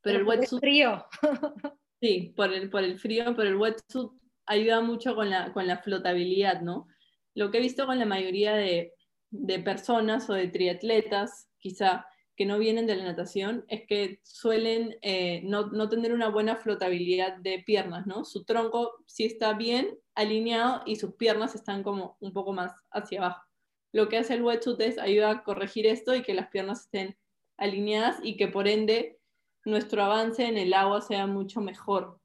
[0.02, 0.60] Pero, el wetsuit...
[0.60, 1.06] frío.
[2.00, 4.10] sí, por el, por el frío, pero el wetsuit
[4.46, 6.88] ayuda mucho con la, con la flotabilidad, ¿no?
[7.34, 8.94] Lo que he visto con la mayoría de,
[9.30, 12.06] de personas o de triatletas, quizá,
[12.40, 16.56] que no vienen de la natación, es que suelen eh, no, no, tener una buena
[16.56, 18.24] flotabilidad de piernas, ¿no?
[18.24, 23.18] Su tronco sí está bien alineado y sus piernas están como un poco más hacia
[23.20, 23.49] abajo.
[23.92, 27.16] Lo que hace el wetsuit es ayuda a corregir esto y que las piernas estén
[27.56, 29.18] alineadas y que por ende
[29.64, 32.18] nuestro avance en el agua sea mucho mejor.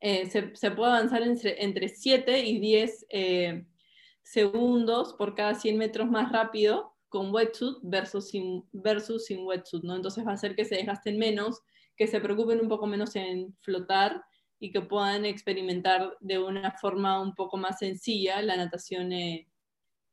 [0.00, 3.66] Eh, se, puede avanzar entre, entre 7 y 10 eh,
[4.22, 9.94] segundos por cada 100 metros más rápido con wetsuit versus sin, versus sin wetsuit, ¿no?
[9.94, 11.62] Entonces va a hacer que se desgasten menos,
[11.96, 14.24] que se preocupen un poco menos en flotar
[14.58, 19.48] y que puedan experimentar de una forma un poco más sencilla la natación eh,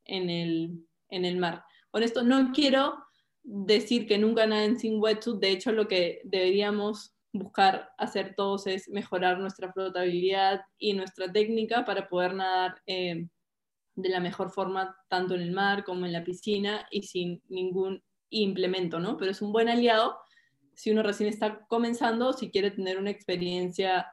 [0.04, 1.64] en, el, en el mar.
[1.90, 2.96] Con esto no quiero
[3.42, 8.88] decir que nunca naden sin wetsuit, de hecho lo que deberíamos buscar hacer todos es
[8.88, 13.26] mejorar nuestra flotabilidad y nuestra técnica para poder nadar eh,
[13.96, 18.02] de la mejor forma tanto en el mar como en la piscina y sin ningún
[18.30, 19.16] implemento, ¿no?
[19.16, 20.16] Pero es un buen aliado
[20.74, 24.06] si uno recién está comenzando si quiere tener una experiencia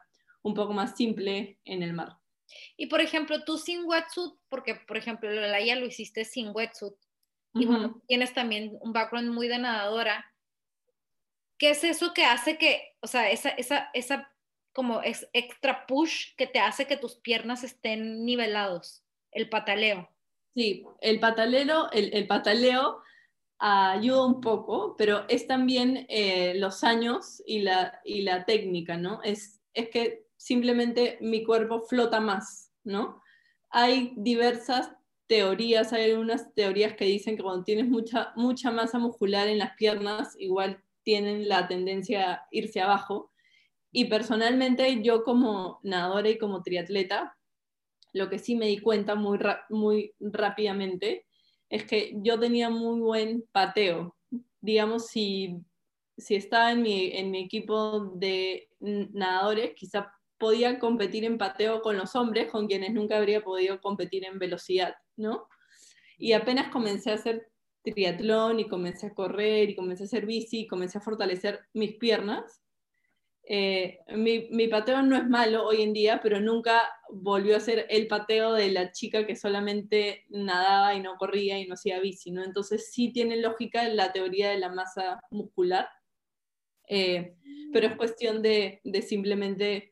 [0.43, 2.20] un poco más simple en el mar.
[2.77, 6.95] Y por ejemplo, tú sin wetsuit, porque por ejemplo, ya lo hiciste sin wetsuit,
[7.53, 7.67] y
[8.07, 10.25] tienes también un background muy de nadadora,
[11.57, 14.33] ¿qué es eso que hace que, o sea, esa, esa, esa
[14.73, 19.03] como es extra push que te hace que tus piernas estén nivelados?
[19.31, 20.09] El pataleo.
[20.55, 23.01] Sí, el pataleo, el, pataleo
[23.59, 29.21] ayuda un poco, pero es también eh, los años y la, y la técnica, ¿no?
[29.23, 33.21] Es, es que simplemente mi cuerpo flota más, ¿no?
[33.69, 34.91] Hay diversas
[35.27, 39.75] teorías, hay algunas teorías que dicen que cuando tienes mucha, mucha masa muscular en las
[39.75, 43.31] piernas, igual tienen la tendencia a irse abajo.
[43.91, 47.37] Y personalmente yo como nadadora y como triatleta,
[48.11, 49.37] lo que sí me di cuenta muy,
[49.69, 51.27] muy rápidamente
[51.69, 54.17] es que yo tenía muy buen pateo.
[54.59, 55.55] Digamos, si,
[56.17, 61.95] si estaba en mi, en mi equipo de nadadores, quizá podía competir en pateo con
[61.95, 65.47] los hombres, con quienes nunca habría podido competir en velocidad, ¿no?
[66.17, 67.47] Y apenas comencé a hacer
[67.83, 71.95] triatlón y comencé a correr y comencé a hacer bici y comencé a fortalecer mis
[71.95, 72.61] piernas,
[73.43, 78.07] eh, mi, pateo no es malo hoy en día, pero nunca volvió a ser el
[78.07, 82.43] pateo de la chica que solamente nadaba y no corría y no hacía bici, ¿no?
[82.43, 85.89] Entonces sí tiene lógica la teoría de la masa muscular,
[86.87, 87.35] eh,
[87.73, 89.90] pero es cuestión de, de, simplemente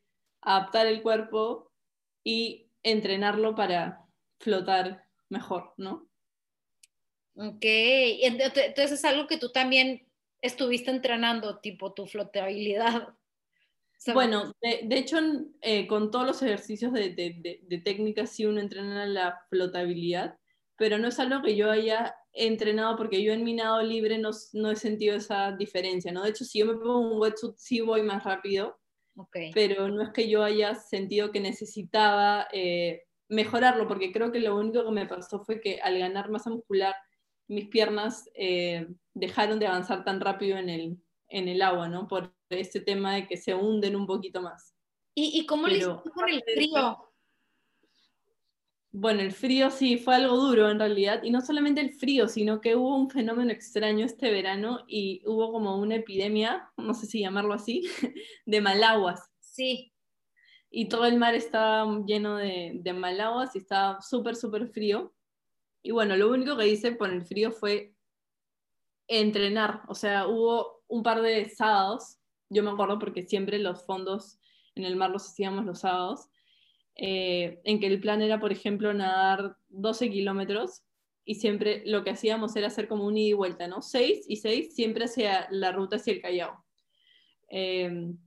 [0.49, 1.71] adaptar el cuerpo
[2.23, 4.05] y entrenarlo para
[4.39, 6.09] flotar mejor, ¿no?
[7.35, 10.07] Ok, entonces es algo que tú también
[10.41, 13.09] estuviste entrenando, tipo tu flotabilidad.
[14.13, 15.17] Bueno, de, hecho,
[15.59, 20.39] eh, con todos los ejercicios de, de, de, técnica sí uno entrena la flotabilidad,
[20.77, 24.29] pero no es algo que yo haya entrenado porque yo en mi nado libre no,
[24.53, 26.23] no he sentido esa diferencia, ¿no?
[26.23, 28.78] De hecho, si yo me pongo un wetsuit sí voy más rápido,
[29.53, 34.55] pero no es que yo haya sentido que necesitaba eh, mejorarlo, porque creo que lo
[34.55, 36.95] único que me pasó fue que al ganar masa muscular,
[37.47, 42.07] mis piernas eh, dejaron de avanzar tan rápido en el, en el agua, ¿no?
[42.07, 44.75] Por este tema de que se hunden un poquito más.
[45.15, 47.08] ¿Y, y cómo le hiciste con el frío?
[48.91, 52.59] Bueno, el frío sí fue algo duro en realidad, y no solamente el frío, sino
[52.59, 57.19] que hubo un fenómeno extraño este verano y hubo como una epidemia, no sé si
[57.19, 57.83] llamarlo así,
[58.45, 59.29] de malaguas.
[59.39, 59.93] Sí.
[60.71, 65.13] Y todo el mar estaba lleno de, de malaguas y estaba súper, súper frío.
[65.83, 67.93] Y bueno, lo único que hice con el frío fue
[69.07, 74.39] entrenar, o sea, hubo un par de sábados, yo me acuerdo porque siempre los fondos
[74.75, 76.29] en el mar los hacíamos los sábados,
[77.01, 80.83] eh, en que el plan era, por ejemplo, nadar 12 kilómetros
[81.23, 83.81] y siempre lo que hacíamos era hacer como un ida y vuelta, ¿no?
[83.81, 86.65] 6 y 6, siempre hacia la ruta hacia el Callao.
[87.47, 88.17] Em,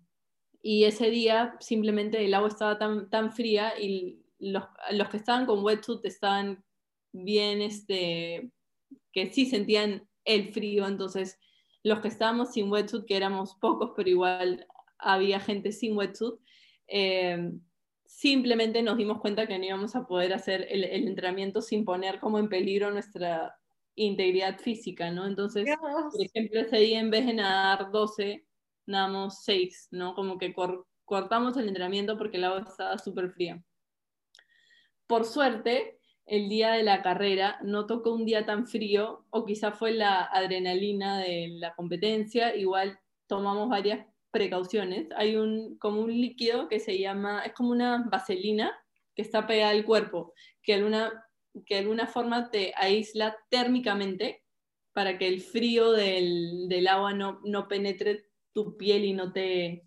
[0.62, 5.44] y ese día simplemente el agua estaba tan, tan fría y los, los que estaban
[5.44, 6.64] con wetsuit estaban
[7.12, 8.52] bien, este,
[9.12, 11.38] que sí sentían el frío, entonces
[11.82, 14.66] los que estábamos sin wetsuit, que éramos pocos, pero igual
[14.96, 16.40] había gente sin wetsuit,
[16.86, 17.52] eh,
[18.14, 22.38] simplemente nos dimos cuenta que no íbamos a poder hacer el, entrenamiento sin poner como
[22.38, 23.58] en peligro nuestra
[23.94, 25.26] integridad física, ¿no?
[25.26, 28.46] Entonces, por ejemplo, ese día en vez de nadar 12,
[28.86, 30.14] nadamos 6, ¿no?
[30.14, 30.54] Como que
[31.04, 33.64] cortamos el entrenamiento porque el agua estaba súper fría.
[35.06, 39.72] por suerte, el día de la carrera no tocó un día tan frío, o quizá
[39.72, 45.06] fue la adrenalina de la competencia, igual tomamos varias precauciones.
[45.16, 48.72] Hay un, como un líquido que se llama, es como una vaselina
[49.14, 51.26] que está pegada al cuerpo, que de alguna,
[51.66, 54.42] que alguna forma te aísla térmicamente
[54.92, 59.84] para que el frío del, del agua no, no penetre tu piel y no te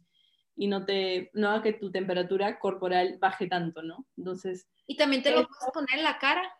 [0.57, 4.07] y no te no haga que tu temperatura corporal baje tanto, ¿no?
[4.15, 6.53] Entonces, ¿Y también te lo puedes poner en la cara?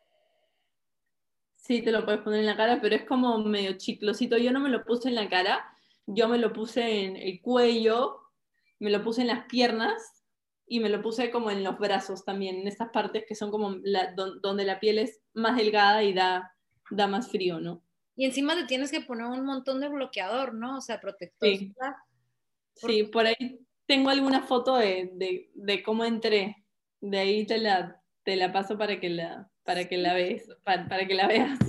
[1.56, 4.38] Sí, te lo puedes poner en la cara, pero es como medio chiclosito.
[4.38, 5.66] Yo no me lo puse en la cara,
[6.08, 8.22] yo me lo puse en el cuello,
[8.80, 10.24] me lo puse en las piernas
[10.68, 13.76] y me lo puse como en los brazos también, en estas partes que son como
[13.84, 16.56] la, donde la piel es más delgada y da,
[16.92, 17.84] da más frío, ¿no?
[18.16, 20.78] Y encima te tienes que poner un montón de bloqueador, ¿no?
[20.78, 21.50] O sea, protector.
[21.50, 21.74] Sí,
[22.76, 26.66] sí por ahí tengo alguna foto de, de, de, cómo entré.
[27.02, 30.88] De ahí te la, te la paso para que la, para que la, veas, para,
[30.88, 31.60] para que la veas.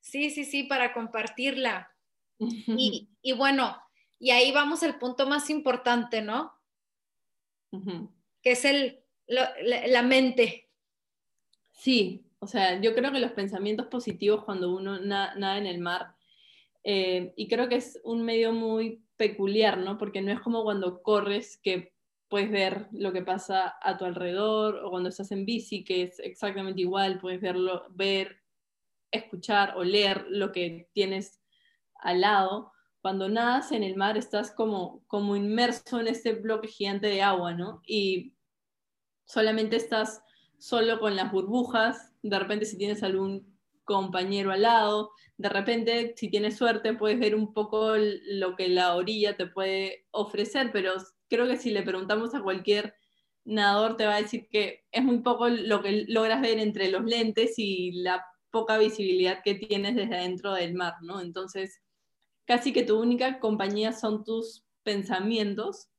[0.00, 1.92] Sí, sí, sí, para compartirla.
[2.38, 3.76] Y, y, bueno,
[4.18, 6.52] y ahí vamos al punto más importante, ¿no?
[7.72, 8.12] Uh -huh.
[8.42, 10.70] Que es el, lo, la, la, mente.
[11.72, 15.78] Sí, o sea, yo creo que los pensamientos positivos cuando uno nada, nada en el
[15.78, 16.14] mar,
[16.84, 19.98] eh, y creo que es un medio muy peculiar, ¿no?
[19.98, 21.92] Porque no es como cuando corres que
[22.28, 26.18] puedes ver lo que pasa a tu alrededor, o cuando estás en bici, que es
[26.20, 28.42] exactamente igual, puedes verlo, ver,
[29.10, 31.40] escuchar o leer lo que tienes
[31.98, 32.72] al lado.
[33.00, 37.54] Cuando nadas en el mar estás como, como inmerso en este bloque gigante de agua,
[37.54, 37.80] ¿no?
[37.86, 38.34] Y
[39.24, 40.22] solamente estás
[40.58, 46.28] solo con las burbujas, de repente si tienes algún compañero al lado, de repente si
[46.28, 50.94] tienes suerte puedes ver un poco lo que la orilla te puede ofrecer, pero
[51.28, 52.94] creo que si le preguntamos a cualquier
[53.44, 57.04] nadador te va a decir que es muy poco lo que logras ver entre los
[57.04, 61.20] lentes y la poca visibilidad que tienes desde adentro del mar, ¿no?
[61.20, 61.80] Entonces,
[62.48, 65.90] casi que tu única compañía son tus pensamientos.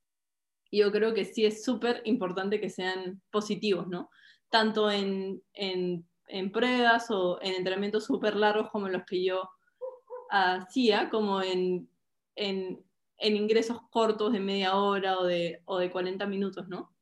[0.68, 4.10] Y yo creo que sí es súper importante que sean positivos, ¿no?
[4.48, 9.48] Tanto en, en, en pruebas o en entrenamientos súper largos como los que yo
[10.28, 11.88] hacía, como en,
[12.34, 12.84] en,
[13.18, 16.92] en, ingresos cortos de media hora o de, o de 40 minutos, ¿no?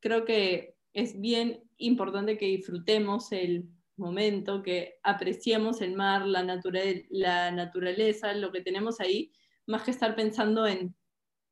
[0.00, 7.04] Creo que es bien importante que disfrutemos el, momento, que apreciemos el mar, la, natural,
[7.10, 9.32] la naturaleza, lo que tenemos ahí,
[9.66, 10.94] más que estar pensando en,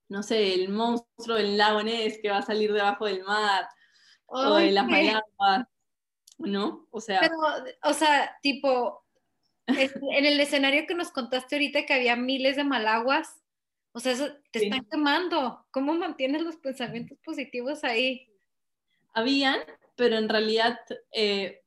[0.08, 3.66] no sé, el monstruo del lago Ness que va a salir debajo del mar,
[4.26, 5.66] o en las malaguas,
[6.38, 6.86] ¿no?
[6.90, 7.20] O sea...
[7.20, 7.36] Pero,
[7.84, 9.04] o sea, tipo,
[9.66, 13.42] en el escenario que nos contaste ahorita que había miles de malaguas,
[13.92, 14.64] o sea, eso te sí.
[14.66, 15.66] están quemando.
[15.70, 18.26] ¿Cómo mantienes los pensamientos positivos ahí?
[19.12, 19.60] Habían,
[19.96, 20.78] pero en realidad
[21.12, 21.61] eh,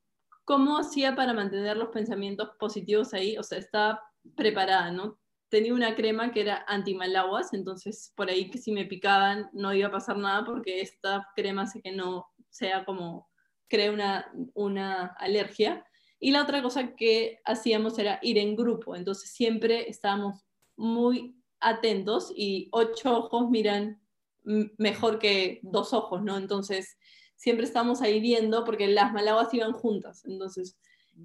[0.45, 3.37] ¿cómo hacía para mantener los pensamientos positivos ahí?
[3.37, 4.01] O sea, estaba
[4.35, 5.19] preparada, ¿no?
[5.49, 9.87] Tenía una crema que era anti-malaguas, entonces por ahí que si me picaban no iba
[9.87, 13.29] a pasar nada porque esta crema hace que no sea como,
[13.67, 15.85] crea una, una alergia.
[16.19, 20.45] Y la otra cosa que hacíamos era ir en grupo, entonces siempre estábamos
[20.77, 24.01] muy atentos y ocho ojos miran
[24.77, 26.37] mejor que dos ojos, ¿no?
[26.37, 26.97] Entonces
[27.35, 30.77] siempre estábamos ahí viendo, porque las malaguas iban juntas, entonces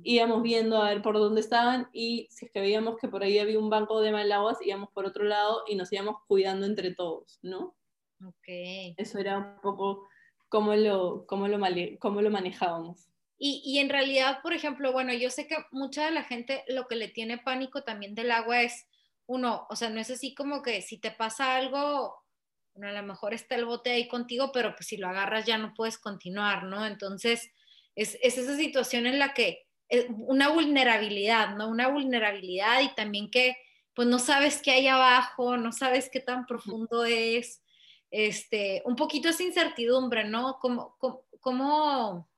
[0.02, 3.38] íbamos viendo a ver por dónde estaban y si es que veíamos que por ahí
[3.38, 7.38] había un banco de malaguas, íbamos por otro lado y nos íbamos cuidando entre todos,
[7.42, 7.74] ¿no?
[8.24, 8.48] Ok.
[8.96, 10.08] Eso era un poco
[10.48, 11.58] cómo lo, cómo lo,
[11.98, 13.06] cómo lo manejábamos.
[13.42, 16.86] Y, y, en realidad, por ejemplo, bueno, yo sé que mucha de la gente lo
[16.86, 18.86] que le tiene pánico también del agua es,
[19.24, 22.19] uno, o sea, no es así como que si te pasa algo,
[22.84, 25.74] a lo mejor está el bote ahí contigo, pero pues si lo agarras ya no
[25.74, 26.86] puedes continuar, ¿no?
[26.86, 27.50] Entonces,
[27.94, 31.68] es, es esa situación en la que es una vulnerabilidad, ¿no?
[31.68, 33.56] Una vulnerabilidad y también que
[33.94, 37.62] pues no sabes qué hay abajo, no sabes qué tan profundo es,
[38.10, 40.58] este, un poquito esa incertidumbre, ¿no?
[40.60, 42.28] ¿Cómo, cómo, cómo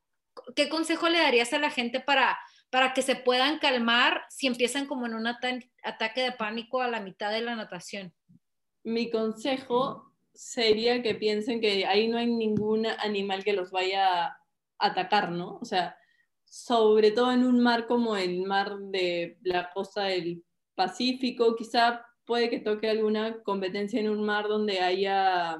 [0.56, 2.38] qué consejo le darías a la gente para,
[2.70, 7.00] para que se puedan calmar si empiezan como en un ataque de pánico a la
[7.00, 8.14] mitad de la natación?
[8.84, 14.38] Mi consejo sería que piensen que ahí no hay ningún animal que los vaya a
[14.78, 15.58] atacar, ¿no?
[15.60, 15.96] O sea,
[16.44, 22.50] sobre todo en un mar como el mar de la costa del Pacífico, quizá puede
[22.50, 25.58] que toque alguna competencia en un mar donde haya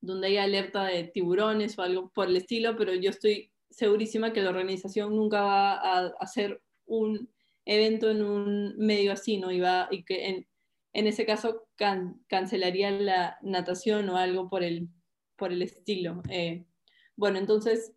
[0.00, 4.42] donde haya alerta de tiburones o algo por el estilo, pero yo estoy segurísima que
[4.42, 7.30] la organización nunca va a hacer un
[7.64, 9.50] evento en un medio así, ¿no?
[9.50, 10.46] Y, y que
[10.94, 14.88] en ese caso can, cancelaría la natación o algo por el,
[15.36, 16.22] por el estilo.
[16.30, 16.64] Eh,
[17.16, 17.92] bueno, entonces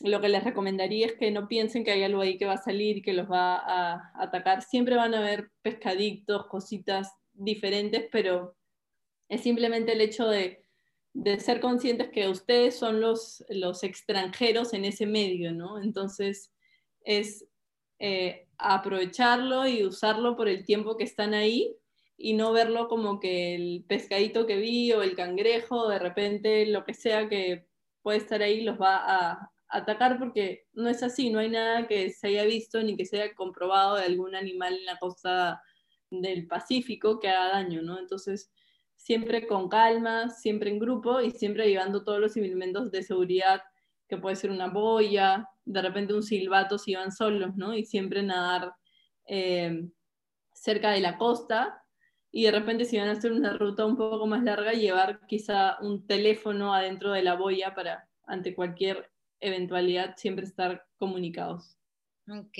[0.00, 2.62] lo que les recomendaría es que no piensen que hay algo ahí que va a
[2.62, 4.62] salir y que los va a atacar.
[4.62, 8.56] Siempre van a haber pescaditos, cositas diferentes, pero
[9.28, 10.64] es simplemente el hecho de,
[11.12, 15.80] de ser conscientes que ustedes son los, los extranjeros en ese medio, ¿no?
[15.80, 16.52] Entonces
[17.02, 17.46] es
[18.00, 21.76] eh, aprovecharlo y usarlo por el tiempo que están ahí
[22.16, 26.84] y no verlo como que el pescadito que vi o el cangrejo, de repente lo
[26.84, 27.66] que sea que
[28.02, 32.10] puede estar ahí los va a atacar porque no es así, no hay nada que
[32.10, 35.60] se haya visto ni que se haya comprobado de algún animal en la costa
[36.10, 37.98] del Pacífico que haga daño, ¿no?
[37.98, 38.52] Entonces,
[38.94, 43.62] siempre con calma, siempre en grupo y siempre llevando todos los elementos de seguridad,
[44.08, 47.74] que puede ser una boya, de repente un silbato si van solos, ¿no?
[47.74, 48.74] Y siempre nadar
[49.26, 49.88] eh,
[50.52, 51.83] cerca de la costa
[52.36, 55.78] y de repente si van a hacer una ruta un poco más larga, llevar quizá
[55.80, 61.76] un teléfono adentro de la boya para ante cualquier eventualidad siempre estar comunicados.
[62.28, 62.58] Ok.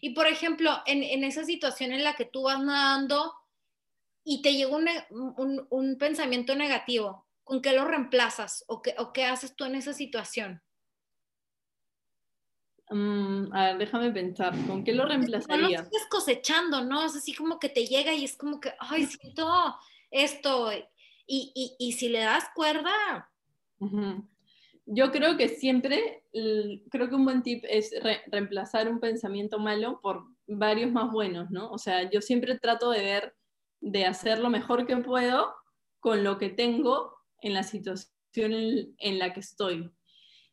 [0.00, 3.34] Y por ejemplo, en, en esa situación en la que tú vas nadando
[4.24, 9.26] y te llega un, un, pensamiento negativo, ¿con qué lo reemplazas o qué, o qué
[9.26, 10.62] haces tú en esa situación?
[12.90, 15.62] Mm, a ver, déjame pensar, ¿con qué lo reemplazaría?
[15.62, 17.04] No lo estás cosechando, ¿no?
[17.04, 19.46] Es así como que te llega y es como que, ay, siento
[20.10, 20.72] esto.
[21.26, 23.30] Y, y, y si le das cuerda.
[24.86, 26.24] Yo creo que siempre,
[26.90, 27.92] creo que un buen tip es
[28.32, 31.70] reemplazar un pensamiento malo por varios más buenos, ¿no?
[31.70, 33.34] O sea, yo siempre trato de ver,
[33.80, 35.54] de hacer lo mejor que puedo
[36.00, 39.90] con lo que tengo en la situación en la que estoy.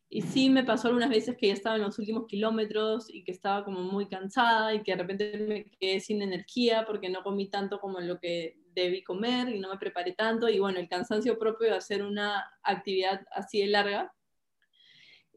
[0.08, 3.32] Y sí me pasó algunas veces que ya estaba en los últimos kilómetros y que
[3.32, 7.48] estaba como muy cansada y que de repente me quedé sin energía porque no comí
[7.48, 10.48] tanto como lo que debí comer y no me preparé tanto.
[10.48, 14.14] Y bueno, el cansancio propio de hacer una actividad así de larga.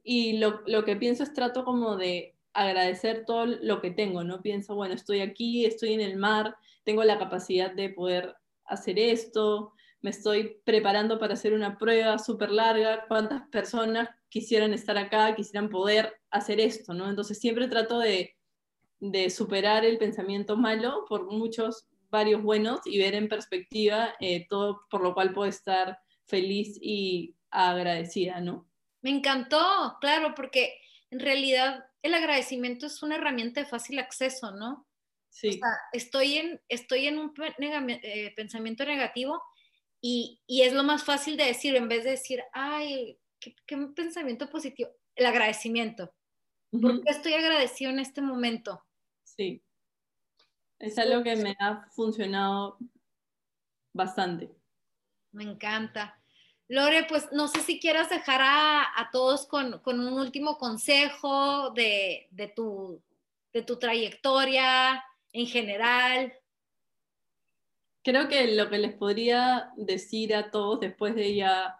[0.04, 4.42] Y lo, lo que pienso es trato como de agradecer todo lo que tengo, ¿no?
[4.42, 9.74] Pienso, bueno, estoy aquí, estoy en el mar, tengo la capacidad de poder hacer esto,
[10.02, 15.70] me estoy preparando para hacer una prueba súper larga, cuántas personas quisieran estar acá, quisieran
[15.70, 17.10] poder hacer esto, ¿no?
[17.10, 18.38] Entonces siempre trato de,
[19.00, 24.82] de superar el pensamiento malo por muchos, varios buenos y ver en perspectiva eh, todo
[24.90, 28.68] por lo cual puedo estar feliz y agradecida, ¿no?
[29.02, 30.80] Me encantó, claro, porque
[31.10, 34.88] en realidad el agradecimiento es una herramienta de fácil acceso, ¿no?
[35.30, 35.50] Sí.
[35.50, 39.42] O sea, estoy en, estoy en un eh, pensamiento negativo
[40.02, 44.50] y, y, es lo más fácil de decir, en vez de decir, ay, qué, pensamiento
[44.50, 46.14] positivo, el agradecimiento.
[46.72, 48.86] ¿Por qué estoy agradecido en este momento?
[49.24, 49.64] Sí,
[50.78, 52.78] es algo que me ha funcionado
[53.94, 54.50] bastante.
[55.32, 56.22] Me encanta.
[56.68, 61.72] Lore, pues no sé si quieras dejar a, a todos con, con, un último consejo
[61.72, 63.04] de, de, tu,
[63.52, 66.39] de tu trayectoria en general
[68.04, 71.76] creo que lo que les podría decir a todos después de ya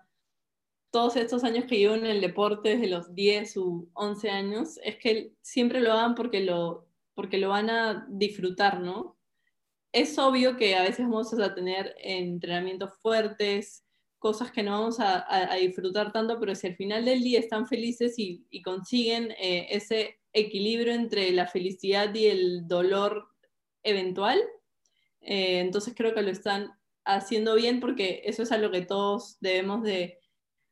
[0.92, 4.98] todos estos años que llevo en el deporte, desde los 10 u 11 años, es
[4.98, 9.18] que siempre lo hagan porque lo, porque lo van a disfrutar, ¿no?
[9.92, 13.86] Es obvio que a veces vamos a tener entrenamientos fuertes,
[14.20, 18.18] cosas que no vamos a, disfrutar tanto, pero si al final del día están felices
[18.20, 23.30] y, y consiguen eh, ese equilibrio entre la felicidad y el dolor
[23.84, 24.40] eventual,
[25.22, 26.72] eh, entonces creo que lo están
[27.06, 30.20] haciendo bien porque eso es a lo que todos debemos de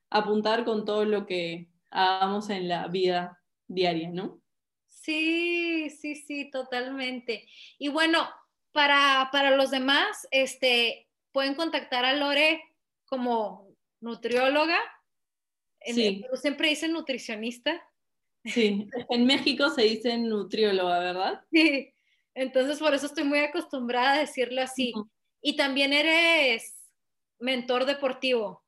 [0.10, 4.42] apuntar con todo lo que hagamos en la vida diaria, ¿no?
[4.88, 7.48] Sí, sí, sí, totalmente.
[7.78, 8.28] Y bueno,
[8.72, 12.62] para, para los demás, este, pueden contactar a Lore
[13.06, 14.78] como nutrióloga.
[15.82, 16.20] Sí.
[16.22, 17.82] Pero siempre dicen nutricionista.
[18.44, 21.42] Sí, en México se dice nutrióloga, ¿verdad?
[21.52, 21.94] Sí,
[22.38, 24.94] entonces, por eso estoy muy acostumbrada a decirlo así.
[25.42, 26.76] Y también eres
[27.40, 28.64] mentor deportivo.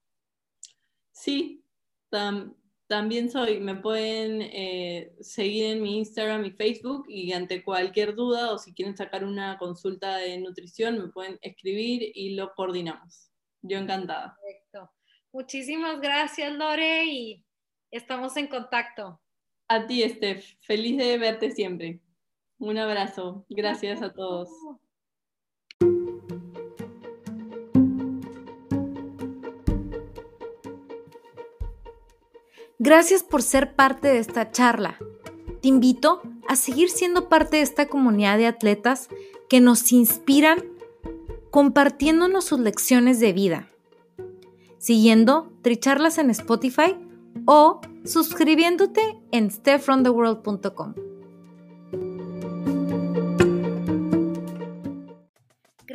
[1.12, 1.64] Sí,
[2.88, 3.60] también soy.
[3.60, 8.74] Me pueden eh, seguir en mi Instagram y Facebook y ante cualquier duda o si
[8.74, 13.30] quieren sacar una consulta de nutrición, me pueden escribir y lo coordinamos.
[13.62, 14.36] Yo encantada.
[14.42, 14.92] Perfecto.
[15.32, 17.46] Muchísimas gracias, Lore, y
[17.92, 19.22] estamos en contacto.
[19.68, 20.56] A ti, Steph.
[20.62, 22.02] Feliz de verte siempre.
[22.60, 23.46] Un abrazo.
[23.50, 24.50] Gracias a todos.
[32.78, 34.98] Gracias por ser parte de esta charla.
[35.62, 39.10] Te invito a seguir siendo parte de esta comunidad de atletas
[39.50, 40.64] que nos inspiran
[41.52, 43.70] compartiéndonos sus lecciones de vida,
[44.78, 46.96] siguiendo Tricharlas en Spotify
[47.46, 50.94] o suscribiéndote en stepfromtheworld.com.